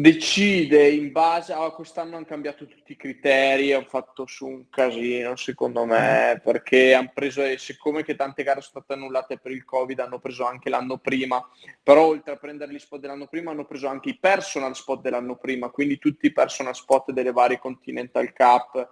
Decide 0.00 0.88
in 0.88 1.12
base 1.12 1.52
a 1.52 1.70
quest'anno 1.70 2.16
hanno 2.16 2.24
cambiato 2.24 2.66
tutti 2.66 2.92
i 2.92 2.96
criteri, 2.96 3.72
hanno 3.72 3.86
fatto 3.86 4.26
su 4.26 4.44
un 4.44 4.68
casino 4.68 5.36
secondo 5.36 5.84
me, 5.84 6.40
perché 6.42 6.94
hanno 6.94 7.12
preso, 7.14 7.42
siccome 7.58 8.02
che 8.02 8.16
tante 8.16 8.42
gare 8.42 8.60
sono 8.60 8.82
state 8.82 8.98
annullate 8.98 9.38
per 9.38 9.52
il 9.52 9.64
Covid, 9.64 10.00
hanno 10.00 10.18
preso 10.18 10.46
anche 10.46 10.68
l'anno 10.68 10.98
prima, 10.98 11.48
però 11.80 12.06
oltre 12.06 12.32
a 12.32 12.36
prendere 12.38 12.72
gli 12.72 12.78
spot 12.80 12.98
dell'anno 12.98 13.28
prima 13.28 13.52
hanno 13.52 13.66
preso 13.66 13.86
anche 13.86 14.08
i 14.08 14.18
personal 14.18 14.74
spot 14.74 15.00
dell'anno 15.00 15.36
prima, 15.36 15.68
quindi 15.68 15.98
tutti 15.98 16.26
i 16.26 16.32
personal 16.32 16.74
spot 16.74 17.12
delle 17.12 17.30
varie 17.30 17.60
Continental 17.60 18.32
Cup. 18.32 18.88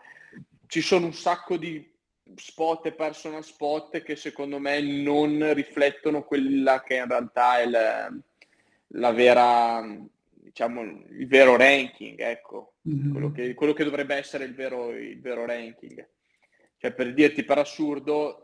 Ci 0.68 0.80
sono 0.80 1.06
un 1.06 1.14
sacco 1.14 1.56
di 1.56 1.84
spot 2.36 2.86
e 2.86 2.92
personal 2.92 3.42
spot 3.42 4.02
che 4.02 4.14
secondo 4.14 4.60
me 4.60 4.80
non 4.80 5.52
riflettono 5.52 6.22
quella 6.22 6.80
che 6.82 6.94
in 6.94 7.08
realtà 7.08 7.58
è 7.58 7.66
la, 7.66 8.08
la 8.86 9.10
vera 9.10 9.84
diciamo, 10.52 10.82
il 10.82 11.26
vero 11.26 11.56
ranking, 11.56 12.20
ecco, 12.20 12.74
mm-hmm. 12.86 13.10
quello, 13.10 13.32
che, 13.32 13.54
quello, 13.54 13.72
che, 13.72 13.84
dovrebbe 13.84 14.14
essere 14.14 14.44
il 14.44 14.54
vero, 14.54 14.90
il 14.90 15.18
vero 15.18 15.46
ranking. 15.46 16.06
Cioè, 16.76 16.92
per 16.92 17.14
dirti 17.14 17.42
per 17.42 17.58
assurdo, 17.58 18.42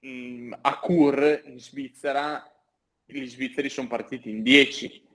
in, 0.00 0.56
a 0.60 0.78
Kur, 0.78 1.42
in 1.46 1.58
Svizzera, 1.58 2.48
gli 3.04 3.26
svizzeri 3.26 3.68
sono 3.68 3.88
partiti 3.88 4.30
in 4.30 4.42
10. 4.42 5.10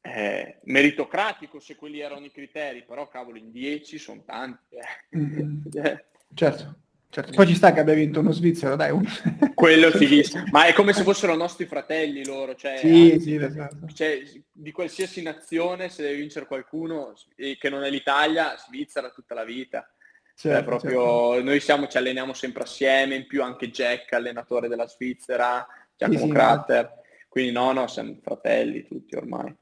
eh, 0.00 0.60
meritocratico 0.64 1.60
se 1.60 1.76
quelli 1.76 2.00
erano 2.00 2.24
i 2.24 2.30
criteri, 2.30 2.84
però 2.84 3.08
cavolo 3.08 3.36
in 3.36 3.50
10 3.50 3.98
sono 3.98 4.22
tanti. 4.24 4.76
Eh. 4.76 5.18
Mm-hmm. 5.18 5.64
certo. 6.34 6.78
Certo, 7.10 7.32
poi 7.32 7.46
ci 7.46 7.54
sta 7.54 7.72
che 7.72 7.80
abbia 7.80 7.94
vinto 7.94 8.20
uno 8.20 8.32
svizzero, 8.32 8.76
dai. 8.76 8.90
Un... 8.90 9.02
Quello 9.54 9.90
sì, 9.96 10.22
ma 10.52 10.66
è 10.66 10.74
come 10.74 10.92
se 10.92 11.02
fossero 11.02 11.34
nostri 11.34 11.64
fratelli 11.64 12.24
loro, 12.24 12.54
cioè, 12.54 12.76
sì, 12.76 13.12
anzi, 13.12 13.20
sì, 13.20 13.34
esatto. 13.36 13.86
cioè, 13.94 14.22
di 14.52 14.72
qualsiasi 14.72 15.22
nazione 15.22 15.88
se 15.88 16.02
deve 16.02 16.16
vincere 16.16 16.46
qualcuno 16.46 17.14
che 17.34 17.70
non 17.70 17.82
è 17.82 17.90
l'Italia, 17.90 18.56
Svizzera 18.58 19.10
tutta 19.10 19.34
la 19.34 19.44
vita. 19.44 19.90
Cioè, 20.34 20.52
certo, 20.52 20.68
proprio, 20.68 21.32
certo. 21.32 21.42
Noi 21.44 21.60
siamo, 21.60 21.86
ci 21.88 21.96
alleniamo 21.96 22.34
sempre 22.34 22.62
assieme, 22.64 23.14
in 23.16 23.26
più 23.26 23.42
anche 23.42 23.70
Jack, 23.70 24.12
allenatore 24.12 24.68
della 24.68 24.86
Svizzera, 24.86 25.66
Giacomo 25.96 26.26
sì, 26.26 26.28
Crater, 26.28 26.92
sì, 27.02 27.24
quindi 27.28 27.52
no, 27.52 27.72
no, 27.72 27.86
siamo 27.86 28.18
fratelli 28.22 28.86
tutti 28.86 29.16
ormai. 29.16 29.52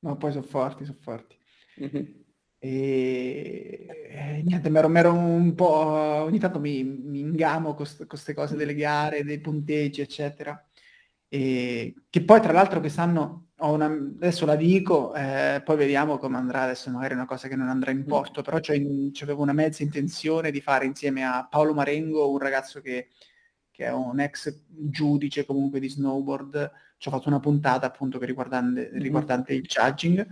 No, 0.00 0.16
poi 0.16 0.32
sono 0.32 0.44
forti, 0.44 0.84
sono 0.84 0.98
forti. 1.00 1.36
Mm-hmm. 1.80 2.26
E... 2.58 3.86
e 4.10 4.42
niente, 4.44 4.70
mi 4.70 4.78
ero 4.98 5.12
un 5.12 5.54
po'... 5.54 5.68
ogni 5.68 6.38
tanto 6.38 6.58
mi, 6.60 6.82
mi 6.84 7.20
ingamo 7.20 7.74
con 7.74 7.86
queste 8.06 8.34
cose 8.34 8.56
delle 8.56 8.74
gare, 8.74 9.24
dei 9.24 9.40
punteggi, 9.40 10.00
eccetera. 10.00 10.62
E... 11.28 11.94
Che 12.08 12.24
poi 12.24 12.40
tra 12.40 12.52
l'altro 12.52 12.80
quest'anno 12.80 13.50
ho 13.58 13.72
una... 13.72 13.86
adesso 13.86 14.46
la 14.46 14.56
dico, 14.56 15.14
eh, 15.14 15.62
poi 15.64 15.76
vediamo 15.76 16.18
come 16.18 16.36
andrà, 16.36 16.62
adesso 16.62 16.90
magari 16.90 17.12
è 17.12 17.16
una 17.16 17.26
cosa 17.26 17.48
che 17.48 17.56
non 17.56 17.68
andrà 17.68 17.90
in 17.90 18.00
mm. 18.00 18.06
porto, 18.06 18.42
però 18.42 18.58
avevo 18.58 19.42
una 19.42 19.52
mezza 19.52 19.82
intenzione 19.82 20.50
di 20.50 20.60
fare 20.60 20.84
insieme 20.86 21.24
a 21.24 21.46
Paolo 21.48 21.74
Marengo, 21.74 22.30
un 22.30 22.38
ragazzo 22.38 22.80
che, 22.80 23.08
che 23.70 23.84
è 23.84 23.92
un 23.92 24.20
ex 24.20 24.62
giudice 24.68 25.44
comunque 25.44 25.80
di 25.80 25.88
snowboard, 25.88 26.70
ci 26.98 27.08
ho 27.08 27.10
fatto 27.12 27.28
una 27.28 27.40
puntata 27.40 27.86
appunto 27.86 28.18
riguardante, 28.18 28.90
mm-hmm. 28.90 29.02
riguardante 29.02 29.54
il 29.54 29.62
judging. 29.62 30.26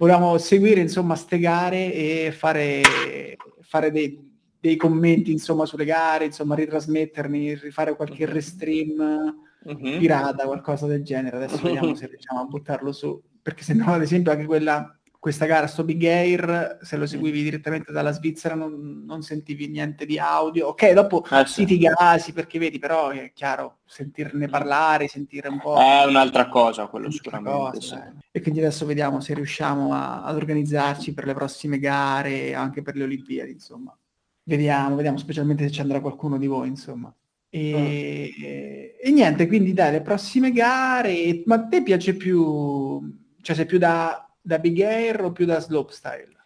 Volevamo 0.00 0.38
seguire 0.38 0.80
insomma 0.80 1.14
ste 1.14 1.38
gare 1.38 1.92
e 1.92 2.32
fare, 2.34 3.36
fare 3.60 3.90
dei, 3.90 4.18
dei, 4.58 4.74
commenti 4.76 5.30
insomma 5.30 5.66
sulle 5.66 5.84
gare, 5.84 6.24
insomma 6.24 6.54
ritrasmettermi, 6.54 7.54
rifare 7.56 7.94
qualche 7.94 8.24
mm-hmm. 8.24 8.32
restream 8.32 9.34
mm-hmm. 9.68 9.98
pirata, 9.98 10.46
qualcosa 10.46 10.86
del 10.86 11.04
genere. 11.04 11.36
Adesso 11.36 11.60
vediamo 11.60 11.92
se 11.96 12.06
riusciamo 12.06 12.40
a 12.40 12.44
buttarlo 12.46 12.92
su, 12.92 13.22
perché 13.42 13.62
se 13.62 13.74
no 13.74 13.92
ad 13.92 14.00
esempio 14.00 14.32
anche 14.32 14.46
quella 14.46 14.98
questa 15.20 15.44
gara 15.44 15.66
sto 15.66 15.84
Big 15.84 16.02
Air, 16.02 16.78
se 16.80 16.96
lo 16.96 17.06
seguivi 17.06 17.42
direttamente 17.42 17.92
dalla 17.92 18.10
Svizzera 18.10 18.54
non, 18.54 19.04
non 19.04 19.20
sentivi 19.20 19.68
niente 19.68 20.06
di 20.06 20.18
audio. 20.18 20.68
Ok, 20.68 20.92
dopo 20.92 21.22
eh, 21.30 21.44
sì. 21.44 21.66
ti 21.66 21.76
gasi 21.76 22.32
perché 22.32 22.58
vedi, 22.58 22.78
però 22.78 23.10
è 23.10 23.30
chiaro, 23.34 23.80
sentirne 23.84 24.46
mm. 24.46 24.50
parlare, 24.50 25.08
sentire 25.08 25.48
un 25.48 25.60
po'... 25.60 25.76
È 25.76 26.06
un'altra 26.06 26.48
cosa 26.48 26.86
quello 26.86 27.08
un'altra 27.08 27.36
sicuramente. 27.36 27.78
Cosa, 27.78 27.96
sì. 27.96 28.26
E 28.30 28.40
quindi 28.40 28.60
adesso 28.60 28.86
vediamo 28.86 29.20
se 29.20 29.34
riusciamo 29.34 29.92
a, 29.92 30.24
ad 30.24 30.36
organizzarci 30.36 31.12
per 31.12 31.26
le 31.26 31.34
prossime 31.34 31.78
gare, 31.78 32.54
anche 32.54 32.80
per 32.80 32.96
le 32.96 33.04
Olimpiadi, 33.04 33.50
insomma. 33.50 33.94
Vediamo, 34.42 34.96
vediamo, 34.96 35.18
specialmente 35.18 35.64
se 35.64 35.70
ci 35.70 35.82
andrà 35.82 36.00
qualcuno 36.00 36.38
di 36.38 36.46
voi, 36.46 36.68
insomma. 36.68 37.14
E, 37.50 38.32
mm. 38.38 38.42
e, 38.42 38.96
e 38.98 39.10
niente, 39.10 39.46
quindi 39.46 39.74
dai, 39.74 39.92
le 39.92 40.00
prossime 40.00 40.50
gare, 40.50 41.42
ma 41.44 41.56
a 41.56 41.66
te 41.66 41.82
piace 41.82 42.14
più, 42.14 43.02
cioè 43.42 43.54
sei 43.54 43.66
più 43.66 43.76
da 43.76 44.24
da 44.40 44.58
big 44.58 44.80
air 44.80 45.22
o 45.22 45.32
più 45.32 45.44
da 45.44 45.60
slopestyle? 45.60 46.44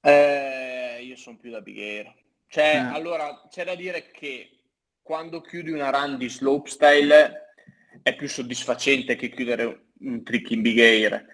Eh, 0.00 1.00
io 1.02 1.16
sono 1.16 1.36
più 1.36 1.50
da 1.50 1.60
big 1.60 1.78
air. 1.78 2.14
Cioè, 2.48 2.74
eh. 2.74 2.76
allora, 2.76 3.46
c'è 3.48 3.64
da 3.64 3.74
dire 3.74 4.10
che 4.10 4.50
quando 5.02 5.40
chiudi 5.40 5.70
una 5.70 5.90
run 5.90 6.16
di 6.18 6.28
slopestyle 6.28 7.54
è 8.02 8.14
più 8.14 8.28
soddisfacente 8.28 9.16
che 9.16 9.28
chiudere 9.30 9.86
un 10.00 10.22
trick 10.22 10.50
in 10.50 10.62
big 10.62 10.78
air. 10.78 11.24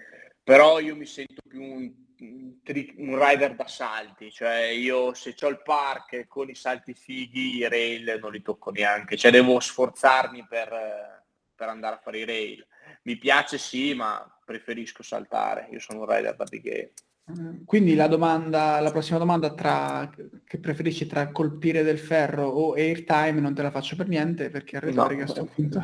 Però 0.42 0.80
io 0.80 0.96
mi 0.96 1.06
sento 1.06 1.42
più 1.46 1.62
un, 1.62 1.92
un, 2.20 2.62
trick, 2.62 2.94
un 2.98 3.18
rider 3.22 3.54
da 3.54 3.66
salti, 3.66 4.30
cioè 4.30 4.66
io 4.66 5.12
se 5.14 5.34
ho 5.40 5.48
il 5.48 5.62
park 5.62 6.26
con 6.26 6.48
i 6.48 6.54
salti 6.54 6.94
fighi, 6.94 7.56
i 7.56 7.68
rail 7.68 8.18
non 8.20 8.32
li 8.32 8.40
tocco 8.40 8.70
neanche, 8.70 9.16
cioè 9.16 9.30
devo 9.30 9.60
sforzarmi 9.60 10.46
per, 10.48 11.26
per 11.58 11.68
andare 11.68 11.96
a 11.96 11.98
fare 11.98 12.20
i 12.20 12.24
rail. 12.24 12.64
Mi 13.02 13.16
piace 13.16 13.58
sì, 13.58 13.92
ma 13.92 14.24
preferisco 14.44 15.02
saltare, 15.02 15.68
io 15.72 15.80
sono 15.80 16.00
un 16.00 16.06
rider 16.06 16.36
da 16.36 16.44
big 16.44 16.66
air. 16.68 16.92
Mm, 17.36 17.64
quindi 17.64 17.96
la 17.96 18.06
domanda, 18.06 18.78
la 18.78 18.92
prossima 18.92 19.18
domanda 19.18 19.52
tra 19.52 20.08
che 20.44 20.58
preferisci 20.60 21.06
tra 21.06 21.30
colpire 21.32 21.82
del 21.82 21.98
ferro 21.98 22.46
o 22.46 22.72
airtime 22.74 23.40
non 23.40 23.54
te 23.54 23.62
la 23.62 23.70
faccio 23.72 23.96
per 23.96 24.08
niente 24.08 24.48
perché 24.48 24.78
a 24.78 24.80
no. 24.80 25.26
sto 25.26 25.44
punto. 25.52 25.82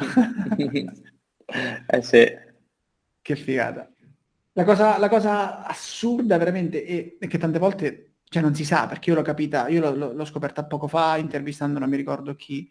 eh 1.88 2.02
sì. 2.02 2.24
Che 3.20 3.36
figata. 3.36 3.90
La 4.52 4.64
cosa, 4.64 4.96
la 4.98 5.08
cosa 5.08 5.66
assurda 5.66 6.38
veramente 6.38 6.84
è, 6.84 7.16
è, 7.18 7.26
che 7.26 7.38
tante 7.38 7.58
volte 7.58 8.12
cioè 8.24 8.42
non 8.42 8.54
si 8.54 8.64
sa 8.64 8.86
perché 8.86 9.10
io 9.10 9.16
l'ho 9.16 9.22
capita, 9.22 9.66
io 9.68 9.80
l'ho, 9.80 10.12
l'ho 10.12 10.24
scoperta 10.24 10.64
poco 10.64 10.86
fa 10.86 11.16
intervistando 11.16 11.80
non 11.80 11.88
mi 11.88 11.96
ricordo 11.96 12.34
chi, 12.36 12.70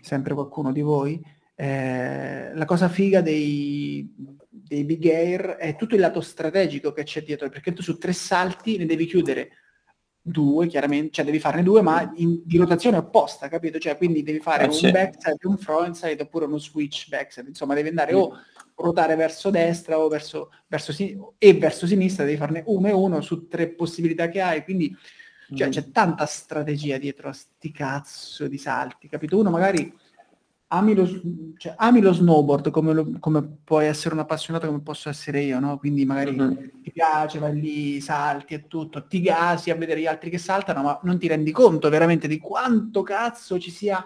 sempre 0.00 0.34
qualcuno 0.34 0.72
di 0.72 0.80
voi. 0.80 1.38
Eh, 1.60 2.52
la 2.54 2.64
cosa 2.64 2.88
figa 2.88 3.20
dei, 3.20 4.10
dei 4.48 4.82
big 4.84 5.04
air 5.04 5.56
è 5.56 5.76
tutto 5.76 5.94
il 5.94 6.00
lato 6.00 6.22
strategico 6.22 6.90
che 6.92 7.02
c'è 7.02 7.22
dietro, 7.22 7.50
perché 7.50 7.74
tu 7.74 7.82
su 7.82 7.98
tre 7.98 8.14
salti 8.14 8.78
ne 8.78 8.86
devi 8.86 9.04
chiudere 9.04 9.50
due, 10.22 10.68
chiaramente, 10.68 11.10
cioè 11.12 11.26
devi 11.26 11.38
farne 11.38 11.62
due, 11.62 11.82
ma 11.82 12.10
in, 12.14 12.40
di 12.46 12.56
rotazione 12.56 12.96
opposta, 12.96 13.48
capito? 13.48 13.78
Cioè, 13.78 13.98
quindi 13.98 14.22
devi 14.22 14.40
fare 14.40 14.62
eh, 14.62 14.66
un 14.68 14.72
sì. 14.72 14.90
backside, 14.90 15.36
un 15.42 15.58
frontside 15.58 16.22
oppure 16.22 16.46
uno 16.46 16.56
switch 16.56 17.10
backside, 17.10 17.48
insomma, 17.48 17.74
devi 17.74 17.88
andare 17.88 18.14
mm. 18.14 18.16
o 18.16 18.38
ruotare 18.76 19.14
verso 19.14 19.50
destra 19.50 19.98
o 19.98 20.08
verso, 20.08 20.52
verso 20.66 20.94
sin- 20.94 21.22
e 21.36 21.52
verso 21.52 21.86
sinistra, 21.86 22.24
devi 22.24 22.38
farne 22.38 22.62
uno 22.68 22.88
e 22.88 22.92
uno 22.92 23.20
su 23.20 23.48
tre 23.48 23.68
possibilità 23.68 24.30
che 24.30 24.40
hai, 24.40 24.64
quindi 24.64 24.96
cioè, 25.54 25.66
mm. 25.66 25.70
c'è 25.70 25.90
tanta 25.90 26.24
strategia 26.24 26.96
dietro 26.96 27.28
a 27.28 27.34
sti 27.34 27.70
cazzo 27.70 28.48
di 28.48 28.56
salti, 28.56 29.08
capito? 29.08 29.38
Uno 29.38 29.50
magari 29.50 30.08
ami 30.72 30.94
lo, 30.94 31.06
cioè, 31.56 31.74
ami 31.76 32.00
lo 32.00 32.12
snowboard 32.12 32.70
come, 32.70 32.92
lo, 32.92 33.10
come, 33.18 33.58
puoi 33.64 33.86
essere 33.86 34.14
un 34.14 34.20
appassionato 34.20 34.66
come 34.66 34.82
posso 34.82 35.08
essere 35.08 35.40
io, 35.40 35.58
no? 35.58 35.78
Quindi 35.78 36.04
magari 36.04 36.38
uh-huh. 36.38 36.80
ti 36.82 36.92
piace, 36.92 37.38
vai 37.38 37.58
lì, 37.58 38.00
salti 38.00 38.54
e 38.54 38.66
tutto, 38.68 39.06
ti 39.06 39.20
gasi 39.20 39.70
a 39.70 39.74
vedere 39.74 40.00
gli 40.00 40.06
altri 40.06 40.30
che 40.30 40.38
saltano, 40.38 40.82
ma 40.82 41.00
non 41.02 41.18
ti 41.18 41.26
rendi 41.26 41.50
conto 41.50 41.88
veramente 41.88 42.28
di 42.28 42.38
quanto 42.38 43.02
cazzo 43.02 43.58
ci 43.58 43.70
sia 43.70 44.04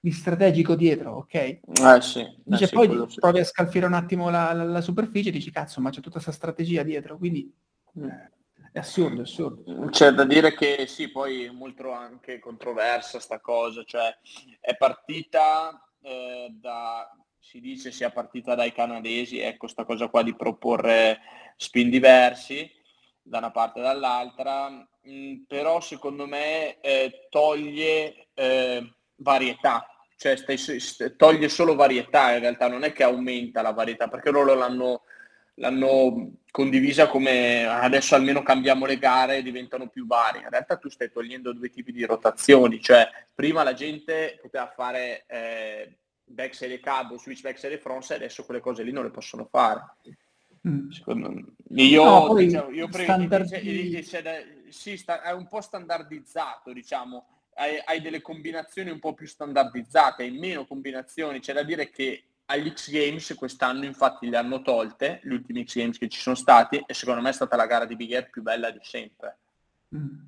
di 0.00 0.10
strategico 0.10 0.74
dietro, 0.74 1.12
ok? 1.18 1.34
Eh 1.34 1.60
sì. 2.00 2.20
Eh 2.20 2.56
sì 2.56 2.68
poi 2.70 2.88
provi 2.88 3.36
sì. 3.36 3.40
a 3.40 3.44
scalfire 3.44 3.86
un 3.86 3.94
attimo 3.94 4.28
la, 4.28 4.52
la, 4.52 4.64
la, 4.64 4.80
superficie 4.80 5.28
e 5.28 5.32
dici 5.32 5.52
cazzo, 5.52 5.80
ma 5.80 5.90
c'è 5.90 6.00
tutta 6.00 6.14
questa 6.14 6.32
strategia 6.32 6.82
dietro, 6.82 7.16
quindi... 7.16 7.52
Mm. 7.98 8.04
Eh, 8.04 8.30
è 8.72 8.78
assurdo, 8.78 9.20
è 9.20 9.24
assurdo. 9.24 9.88
C'è 9.90 10.12
da 10.12 10.24
dire 10.24 10.54
che 10.54 10.86
sì, 10.88 11.10
poi 11.10 11.44
è 11.44 11.50
molto 11.50 11.92
anche 11.92 12.38
controversa 12.38 13.20
sta 13.20 13.38
cosa, 13.38 13.84
cioè 13.84 14.16
è 14.60 14.74
partita 14.76 15.86
eh, 16.02 16.48
da, 16.50 17.10
si 17.38 17.60
dice 17.60 17.90
sia 17.90 18.10
partita 18.10 18.54
dai 18.54 18.72
canadesi, 18.72 19.38
ecco 19.38 19.66
sta 19.66 19.84
cosa 19.84 20.08
qua 20.08 20.22
di 20.22 20.34
proporre 20.34 21.20
spin 21.56 21.90
diversi 21.90 22.70
da 23.22 23.38
una 23.38 23.50
parte 23.50 23.80
e 23.80 23.82
dall'altra, 23.82 24.68
mh, 24.68 24.86
mm, 25.08 25.42
però 25.46 25.80
secondo 25.80 26.26
me 26.26 26.80
eh, 26.80 27.28
toglie 27.30 28.28
eh, 28.34 28.94
varietà, 29.16 29.86
cioè 30.16 30.36
stai, 30.36 30.56
st- 30.56 31.16
toglie 31.16 31.48
solo 31.48 31.74
varietà 31.74 32.32
in 32.32 32.40
realtà, 32.40 32.68
non 32.68 32.84
è 32.84 32.92
che 32.92 33.04
aumenta 33.04 33.62
la 33.62 33.72
varietà, 33.72 34.08
perché 34.08 34.30
loro 34.30 34.54
l'hanno, 34.54 35.02
l'hanno 35.54 36.38
condivisa 36.50 37.08
come 37.08 37.64
adesso 37.64 38.14
almeno 38.14 38.42
cambiamo 38.42 38.84
le 38.86 38.98
gare 38.98 39.38
e 39.38 39.42
diventano 39.42 39.88
più 39.88 40.06
varie. 40.06 40.42
In 40.42 40.50
realtà 40.50 40.76
tu 40.76 40.88
stai 40.88 41.10
togliendo 41.10 41.52
due 41.52 41.70
tipi 41.70 41.92
di 41.92 42.04
rotazioni, 42.04 42.80
cioè 42.80 43.08
prima 43.34 43.62
la 43.62 43.74
gente 43.74 44.38
poteva 44.40 44.68
fare 44.68 45.24
eh, 45.26 45.96
backside 46.24 46.74
e 46.74 46.80
cabo, 46.80 47.18
switch 47.18 47.42
backside 47.42 47.74
e 47.74 47.78
frontside, 47.78 48.16
adesso 48.16 48.44
quelle 48.44 48.60
cose 48.60 48.82
lì 48.82 48.92
non 48.92 49.04
le 49.04 49.10
possono 49.10 49.46
fare. 49.50 49.96
Mm. 50.68 50.90
Io, 51.70 52.04
no, 52.04 52.34
diciamo, 52.34 52.70
io 52.70 52.88
pre- 52.88 53.06
sì, 54.68 54.96
sta, 54.96 55.22
è 55.22 55.32
un 55.32 55.48
po' 55.48 55.60
standardizzato, 55.60 56.72
diciamo, 56.72 57.26
hai, 57.54 57.82
hai, 57.84 58.00
delle 58.00 58.20
combinazioni 58.20 58.90
un 58.90 59.00
po' 59.00 59.12
più 59.14 59.26
standardizzate, 59.26 60.22
hai 60.22 60.30
meno 60.30 60.64
combinazioni, 60.64 61.40
c'è 61.40 61.52
da 61.52 61.64
dire 61.64 61.90
che 61.90 62.24
agli 62.46 62.70
X 62.70 62.90
Games 62.90 63.34
quest'anno 63.36 63.84
infatti 63.84 64.28
le 64.28 64.36
hanno 64.36 64.62
tolte, 64.62 65.20
gli 65.22 65.32
ultimi 65.32 65.64
X 65.64 65.76
Games 65.76 65.98
che 65.98 66.08
ci 66.08 66.20
sono 66.20 66.34
stati, 66.34 66.82
e 66.84 66.94
secondo 66.94 67.20
me 67.20 67.30
è 67.30 67.32
stata 67.32 67.56
la 67.56 67.66
gara 67.66 67.84
di 67.84 67.96
Big 67.96 68.12
Air 68.12 68.30
più 68.30 68.42
bella 68.42 68.70
di 68.70 68.80
sempre. 68.82 69.38
Mm. 69.96 70.24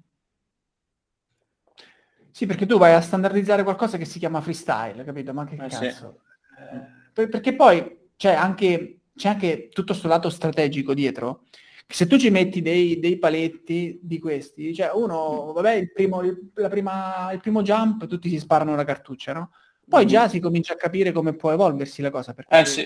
Sì, 2.30 2.46
perché 2.46 2.66
tu 2.66 2.78
vai 2.78 2.94
a 2.94 3.00
standardizzare 3.00 3.62
qualcosa 3.62 3.96
che 3.96 4.04
si 4.04 4.18
chiama 4.18 4.40
freestyle, 4.40 5.04
capito? 5.04 5.32
Ma 5.32 5.44
che 5.44 5.54
eh, 5.54 5.68
cazzo? 5.68 6.20
Sì. 6.56 7.20
Eh, 7.20 7.28
perché 7.28 7.54
poi 7.54 8.10
c'è 8.16 8.34
anche, 8.34 9.02
c'è 9.14 9.28
anche 9.28 9.68
tutto 9.68 9.92
questo 9.92 10.08
lato 10.08 10.30
strategico 10.30 10.94
dietro, 10.94 11.44
se 11.86 12.06
tu 12.06 12.16
ci 12.18 12.30
metti 12.30 12.62
dei, 12.62 12.98
dei 12.98 13.18
paletti 13.18 14.00
di 14.02 14.18
questi, 14.18 14.74
cioè 14.74 14.90
uno, 14.94 15.52
vabbè, 15.52 15.72
il 15.74 15.92
primo, 15.92 16.22
il, 16.22 16.50
prima, 16.52 17.30
il 17.32 17.40
primo 17.40 17.62
jump, 17.62 18.06
tutti 18.06 18.28
si 18.28 18.38
sparano 18.38 18.74
la 18.74 18.84
cartuccia, 18.84 19.32
no? 19.32 19.50
Poi 19.88 20.04
mm. 20.04 20.08
già 20.08 20.28
si 20.28 20.40
comincia 20.40 20.74
a 20.74 20.76
capire 20.76 21.12
come 21.12 21.34
può 21.34 21.52
evolversi 21.52 22.02
la 22.02 22.10
cosa. 22.10 22.34
Perché 22.34 22.58
eh 22.58 22.64
sì. 22.64 22.82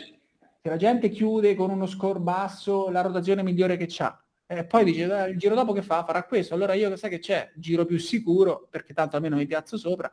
se 0.62 0.68
la 0.68 0.76
gente 0.76 1.08
chiude 1.10 1.54
con 1.54 1.70
uno 1.70 1.86
score 1.86 2.18
basso, 2.18 2.90
la 2.90 3.00
rotazione 3.00 3.42
migliore 3.42 3.76
che 3.76 3.86
c'ha, 3.88 4.20
e 4.50 4.64
poi 4.64 4.82
dice, 4.82 5.02
il 5.28 5.36
giro 5.36 5.54
dopo 5.54 5.74
che 5.74 5.82
fa? 5.82 6.02
Farà 6.04 6.24
questo. 6.24 6.54
Allora 6.54 6.72
io 6.72 6.96
sai 6.96 7.10
che 7.10 7.18
c'è? 7.18 7.52
Giro 7.54 7.84
più 7.84 7.98
sicuro, 7.98 8.66
perché 8.70 8.94
tanto 8.94 9.16
almeno 9.16 9.36
mi 9.36 9.44
piazzo 9.44 9.76
sopra. 9.76 10.10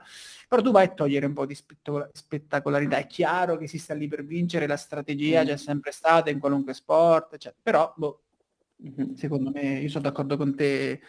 Però 0.50 0.62
tu 0.62 0.72
vai 0.72 0.88
a 0.88 0.94
togliere 0.94 1.26
un 1.26 1.32
po' 1.32 1.46
di 1.46 1.56
spettacolarità. 1.56 2.98
È 2.98 3.08
chiaro 3.08 3.56
che 3.56 3.68
si 3.68 3.78
sta 3.78 3.94
lì 3.94 4.10
per 4.10 4.26
vincere, 4.26 4.68
la 4.68 4.76
strategia 4.76 5.42
mm. 5.42 5.46
c'è 5.46 5.56
sempre 5.56 5.92
stata 5.92 6.30
in 6.32 6.40
qualunque 6.40 6.74
sport, 6.74 7.38
cioè, 7.38 7.54
però 7.62 7.94
boh, 7.96 8.24
mm-hmm. 8.84 9.14
secondo 9.14 9.52
me, 9.52 9.80
io 9.80 9.88
sono 9.88 10.04
d'accordo 10.04 10.36
con 10.36 10.54
te 10.54 11.00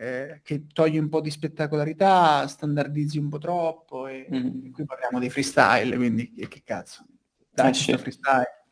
eh, 0.00 0.40
che 0.44 0.66
togli 0.72 0.96
un 0.96 1.08
po' 1.08 1.20
di 1.20 1.30
spettacolarità, 1.30 2.46
standardizzi 2.46 3.18
un 3.18 3.28
po' 3.28 3.38
troppo 3.38 4.06
e, 4.06 4.28
mm. 4.32 4.70
qui 4.70 4.84
parliamo 4.84 5.18
di 5.18 5.28
freestyle, 5.28 5.96
quindi 5.96 6.32
che, 6.32 6.46
che 6.46 6.62
cazzo. 6.64 7.04
Dai, 7.50 7.70
eh, 7.70 7.98
freestyle. 7.98 8.64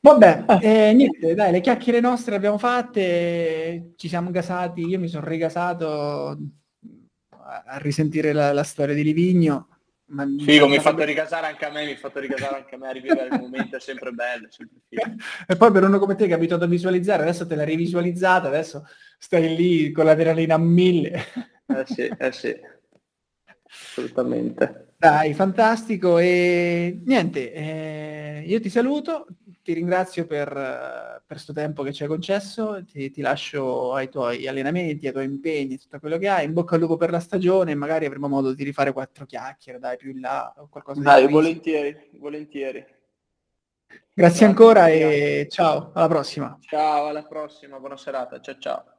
Vabbè, 0.00 0.44
eh, 0.60 0.92
niente, 0.92 1.34
dai, 1.34 1.52
le 1.52 1.60
chiacchiere 1.60 2.00
nostre 2.00 2.32
le 2.32 2.36
abbiamo 2.36 2.58
fatte, 2.58 3.92
ci 3.96 4.08
siamo 4.08 4.30
gasati, 4.30 4.82
io 4.82 4.98
mi 4.98 5.08
sono 5.08 5.26
rigasato 5.26 6.36
a 7.30 7.78
risentire 7.78 8.32
la, 8.32 8.52
la 8.52 8.64
storia 8.64 8.94
di 8.94 9.04
Livigno. 9.04 9.68
Ma 10.08 10.24
figo, 10.38 10.68
mi 10.68 10.76
ha 10.76 10.80
fatto 10.80 11.02
rigasare 11.02 11.46
anche 11.46 11.64
a 11.64 11.70
me, 11.70 11.84
mi 11.84 11.92
ha 11.92 11.96
fatto 11.96 12.20
rigasare 12.20 12.56
anche 12.56 12.76
a 12.76 12.78
me, 12.78 12.92
rivivere 12.92 13.34
il 13.34 13.40
momento, 13.40 13.76
è 13.76 13.80
sempre 13.80 14.12
bello. 14.12 14.46
Sempre 14.50 14.78
e 15.46 15.56
poi 15.56 15.72
per 15.72 15.82
uno 15.82 15.98
come 15.98 16.14
te 16.14 16.26
che 16.26 16.32
è 16.32 16.36
abituato 16.36 16.64
a 16.64 16.68
visualizzare, 16.68 17.22
adesso 17.22 17.46
te 17.46 17.56
l'hai 17.56 17.66
rivisualizzata, 17.66 18.46
adesso 18.46 18.86
stai 19.18 19.56
lì 19.56 19.90
con 19.90 20.04
l'adrenalina 20.04 20.54
a 20.54 20.58
mille. 20.58 21.24
Eh 21.68 21.84
sì, 21.84 22.02
eh 22.02 22.30
sì, 22.30 22.56
assolutamente. 23.64 24.92
Dai, 24.96 25.34
fantastico 25.34 26.18
e 26.18 27.02
niente, 27.04 27.52
eh, 27.52 28.44
io 28.46 28.60
ti 28.60 28.68
saluto, 28.70 29.26
ti 29.66 29.72
ringrazio 29.72 30.26
per 30.26 31.24
questo 31.26 31.52
tempo 31.52 31.82
che 31.82 31.92
ci 31.92 32.04
hai 32.04 32.08
concesso, 32.08 32.84
ti, 32.84 33.10
ti, 33.10 33.20
lascio 33.20 33.94
ai 33.94 34.08
tuoi 34.08 34.46
allenamenti, 34.46 35.08
ai 35.08 35.12
tuoi 35.12 35.24
impegni, 35.24 35.76
tutto 35.76 35.98
quello 35.98 36.18
che 36.18 36.28
hai. 36.28 36.44
In 36.44 36.52
bocca 36.52 36.76
al 36.76 36.82
lupo 36.82 36.96
per 36.96 37.10
la 37.10 37.18
stagione, 37.18 37.74
magari 37.74 38.06
avremo 38.06 38.28
modo 38.28 38.54
di 38.54 38.62
rifare 38.62 38.92
quattro 38.92 39.26
chiacchiere, 39.26 39.80
dai, 39.80 39.96
più 39.96 40.12
in 40.12 40.20
là 40.20 40.54
o 40.56 40.68
qualcosa 40.68 41.00
dai, 41.00 41.26
di 41.26 41.32
volentieri, 41.32 42.10
volentieri. 42.12 42.78
Grazie, 42.78 44.06
Grazie 44.14 44.46
ancora 44.46 44.86
e 44.86 45.48
ciao, 45.50 45.90
alla 45.94 46.06
prossima. 46.06 46.56
Ciao, 46.60 47.06
alla 47.08 47.24
prossima, 47.24 47.80
buona 47.80 47.96
serata, 47.96 48.40
ciao 48.40 48.58
ciao. 48.60 48.95